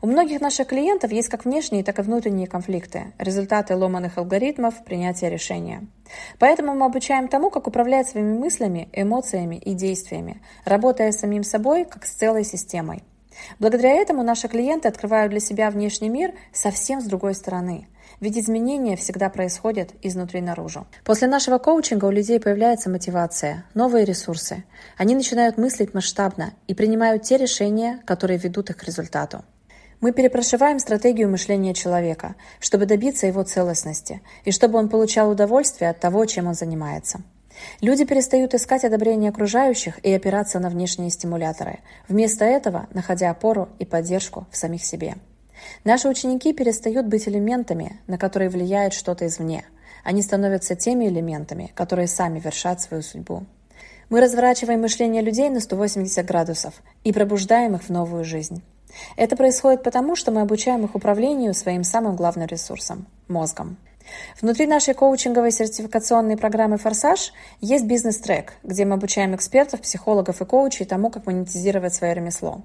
У 0.00 0.06
многих 0.06 0.40
наших 0.40 0.68
клиентов 0.68 1.12
есть 1.12 1.28
как 1.28 1.44
внешние, 1.44 1.84
так 1.84 1.98
и 1.98 2.02
внутренние 2.02 2.46
конфликты, 2.46 3.12
результаты 3.18 3.76
ломаных 3.76 4.18
алгоритмов 4.18 4.84
принятия 4.84 5.28
решения. 5.28 5.86
Поэтому 6.38 6.74
мы 6.74 6.86
обучаем 6.86 7.28
тому, 7.28 7.50
как 7.50 7.66
управлять 7.66 8.08
своими 8.08 8.36
мыслями, 8.36 8.88
эмоциями 8.92 9.56
и 9.56 9.74
действиями, 9.74 10.42
работая 10.64 11.12
с 11.12 11.20
самим 11.20 11.44
собой, 11.44 11.84
как 11.84 12.06
с 12.06 12.12
целой 12.12 12.44
системой. 12.44 13.02
Благодаря 13.58 13.94
этому 13.94 14.22
наши 14.22 14.48
клиенты 14.48 14.88
открывают 14.88 15.30
для 15.30 15.40
себя 15.40 15.70
внешний 15.70 16.08
мир 16.08 16.32
совсем 16.52 17.00
с 17.00 17.04
другой 17.04 17.34
стороны. 17.34 17.88
Ведь 18.20 18.38
изменения 18.38 18.96
всегда 18.96 19.30
происходят 19.30 19.90
изнутри 20.02 20.40
наружу. 20.40 20.86
После 21.04 21.26
нашего 21.26 21.58
коучинга 21.58 22.04
у 22.04 22.10
людей 22.10 22.38
появляется 22.38 22.88
мотивация, 22.88 23.64
новые 23.74 24.04
ресурсы. 24.04 24.64
Они 24.96 25.14
начинают 25.14 25.58
мыслить 25.58 25.94
масштабно 25.94 26.52
и 26.68 26.74
принимают 26.74 27.22
те 27.22 27.36
решения, 27.36 28.00
которые 28.04 28.38
ведут 28.38 28.70
их 28.70 28.76
к 28.76 28.84
результату. 28.84 29.44
Мы 30.02 30.10
перепрошиваем 30.10 30.80
стратегию 30.80 31.30
мышления 31.30 31.74
человека, 31.74 32.34
чтобы 32.58 32.86
добиться 32.86 33.28
его 33.28 33.44
целостности 33.44 34.20
и 34.44 34.50
чтобы 34.50 34.76
он 34.80 34.88
получал 34.88 35.30
удовольствие 35.30 35.90
от 35.90 36.00
того, 36.00 36.26
чем 36.26 36.48
он 36.48 36.54
занимается. 36.54 37.22
Люди 37.80 38.04
перестают 38.04 38.52
искать 38.52 38.82
одобрение 38.82 39.30
окружающих 39.30 40.04
и 40.04 40.12
опираться 40.12 40.58
на 40.58 40.70
внешние 40.70 41.10
стимуляторы, 41.10 41.78
вместо 42.08 42.44
этого 42.44 42.88
находя 42.92 43.30
опору 43.30 43.68
и 43.78 43.84
поддержку 43.84 44.48
в 44.50 44.56
самих 44.56 44.84
себе. 44.84 45.14
Наши 45.84 46.08
ученики 46.08 46.52
перестают 46.52 47.06
быть 47.06 47.28
элементами, 47.28 48.00
на 48.08 48.18
которые 48.18 48.50
влияет 48.50 48.94
что-то 48.94 49.28
извне. 49.28 49.64
Они 50.02 50.20
становятся 50.22 50.74
теми 50.74 51.04
элементами, 51.04 51.70
которые 51.76 52.08
сами 52.08 52.40
вершат 52.40 52.80
свою 52.80 53.04
судьбу. 53.04 53.46
Мы 54.10 54.20
разворачиваем 54.20 54.80
мышление 54.80 55.22
людей 55.22 55.48
на 55.48 55.60
180 55.60 56.26
градусов 56.26 56.74
и 57.04 57.12
пробуждаем 57.12 57.76
их 57.76 57.84
в 57.84 57.90
новую 57.90 58.24
жизнь. 58.24 58.64
Это 59.16 59.36
происходит 59.36 59.82
потому, 59.82 60.16
что 60.16 60.30
мы 60.30 60.40
обучаем 60.40 60.84
их 60.84 60.94
управлению 60.94 61.54
своим 61.54 61.84
самым 61.84 62.16
главным 62.16 62.46
ресурсом– 62.46 63.06
мозгом. 63.28 63.76
Внутри 64.40 64.66
нашей 64.66 64.94
коучинговой 64.94 65.52
сертификационной 65.52 66.36
программы 66.36 66.76
«Форсаж» 66.78 67.32
есть 67.60 67.84
бизнес-трек, 67.84 68.54
где 68.62 68.84
мы 68.84 68.94
обучаем 68.94 69.34
экспертов, 69.34 69.80
психологов 69.80 70.40
и 70.40 70.44
коучей 70.44 70.86
тому, 70.86 71.10
как 71.10 71.26
монетизировать 71.26 71.94
свое 71.94 72.14
ремесло. 72.14 72.62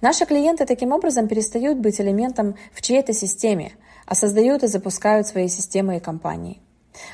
Наши 0.00 0.26
клиенты 0.26 0.66
таким 0.66 0.92
образом 0.92 1.28
перестают 1.28 1.78
быть 1.78 2.00
элементом 2.00 2.56
в 2.72 2.82
чьей-то 2.82 3.12
системе, 3.12 3.72
а 4.06 4.14
создают 4.14 4.62
и 4.62 4.66
запускают 4.66 5.26
свои 5.26 5.48
системы 5.48 5.96
и 5.96 6.00
компании. 6.00 6.60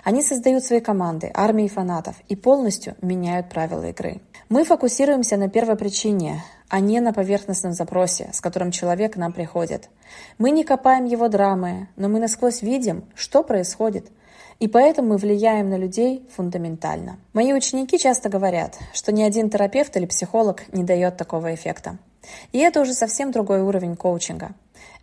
Они 0.02 0.22
создают 0.22 0.64
свои 0.64 0.80
команды, 0.80 1.30
армии 1.32 1.68
фанатов 1.68 2.16
и 2.28 2.34
полностью 2.34 2.96
меняют 3.00 3.48
правила 3.48 3.88
игры. 3.88 4.20
Мы 4.48 4.64
фокусируемся 4.64 5.36
на 5.36 5.48
первой 5.48 5.76
причине, 5.76 6.42
а 6.68 6.80
не 6.80 7.00
на 7.00 7.12
поверхностном 7.12 7.72
запросе, 7.72 8.30
с 8.32 8.40
которым 8.40 8.70
человек 8.70 9.14
к 9.14 9.16
нам 9.16 9.32
приходит. 9.32 9.88
Мы 10.38 10.50
не 10.50 10.64
копаем 10.64 11.04
его 11.04 11.28
драмы, 11.28 11.88
но 11.96 12.08
мы 12.08 12.20
насквозь 12.20 12.62
видим, 12.62 13.04
что 13.14 13.42
происходит. 13.42 14.06
И 14.58 14.66
поэтому 14.66 15.10
мы 15.10 15.16
влияем 15.18 15.70
на 15.70 15.76
людей 15.76 16.28
фундаментально. 16.34 17.18
Мои 17.32 17.52
ученики 17.52 17.98
часто 17.98 18.28
говорят, 18.28 18.76
что 18.92 19.12
ни 19.12 19.22
один 19.22 19.50
терапевт 19.50 19.96
или 19.96 20.06
психолог 20.06 20.64
не 20.72 20.82
дает 20.82 21.16
такого 21.16 21.54
эффекта. 21.54 21.96
И 22.52 22.58
это 22.58 22.80
уже 22.80 22.92
совсем 22.92 23.30
другой 23.30 23.62
уровень 23.62 23.96
коучинга. 23.96 24.50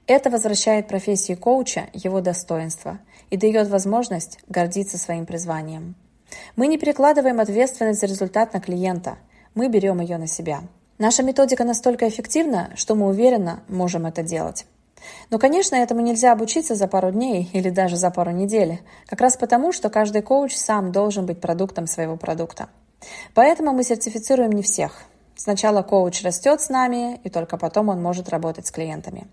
Это 0.07 0.29
возвращает 0.29 0.87
профессии 0.87 1.33
коуча 1.33 1.85
его 1.93 2.21
достоинство 2.21 2.99
и 3.29 3.37
дает 3.37 3.69
возможность 3.69 4.39
гордиться 4.47 4.97
своим 4.97 5.25
призванием. 5.25 5.95
Мы 6.55 6.67
не 6.67 6.77
перекладываем 6.77 7.39
ответственность 7.39 8.01
за 8.01 8.05
результат 8.07 8.53
на 8.53 8.59
клиента, 8.59 9.17
мы 9.55 9.69
берем 9.69 10.01
ее 10.01 10.17
на 10.17 10.27
себя. 10.27 10.61
Наша 10.97 11.23
методика 11.23 11.65
настолько 11.65 12.07
эффективна, 12.07 12.71
что 12.75 12.95
мы 12.95 13.07
уверенно 13.07 13.59
можем 13.67 14.05
это 14.05 14.23
делать. 14.23 14.65
Но, 15.29 15.39
конечно, 15.39 15.75
этому 15.75 16.01
нельзя 16.01 16.31
обучиться 16.31 16.75
за 16.75 16.87
пару 16.87 17.11
дней 17.11 17.49
или 17.53 17.69
даже 17.69 17.95
за 17.95 18.11
пару 18.11 18.31
недель, 18.31 18.79
как 19.05 19.21
раз 19.21 19.37
потому, 19.37 19.71
что 19.71 19.89
каждый 19.89 20.21
коуч 20.21 20.55
сам 20.55 20.91
должен 20.91 21.25
быть 21.25 21.41
продуктом 21.41 21.85
своего 21.85 22.15
продукта. 22.15 22.69
Поэтому 23.33 23.73
мы 23.73 23.83
сертифицируем 23.83 24.51
не 24.51 24.63
всех. 24.63 25.03
Сначала 25.35 25.81
коуч 25.81 26.23
растет 26.23 26.61
с 26.61 26.69
нами, 26.69 27.19
и 27.23 27.29
только 27.29 27.57
потом 27.57 27.89
он 27.89 28.01
может 28.01 28.29
работать 28.29 28.67
с 28.67 28.71
клиентами. 28.71 29.23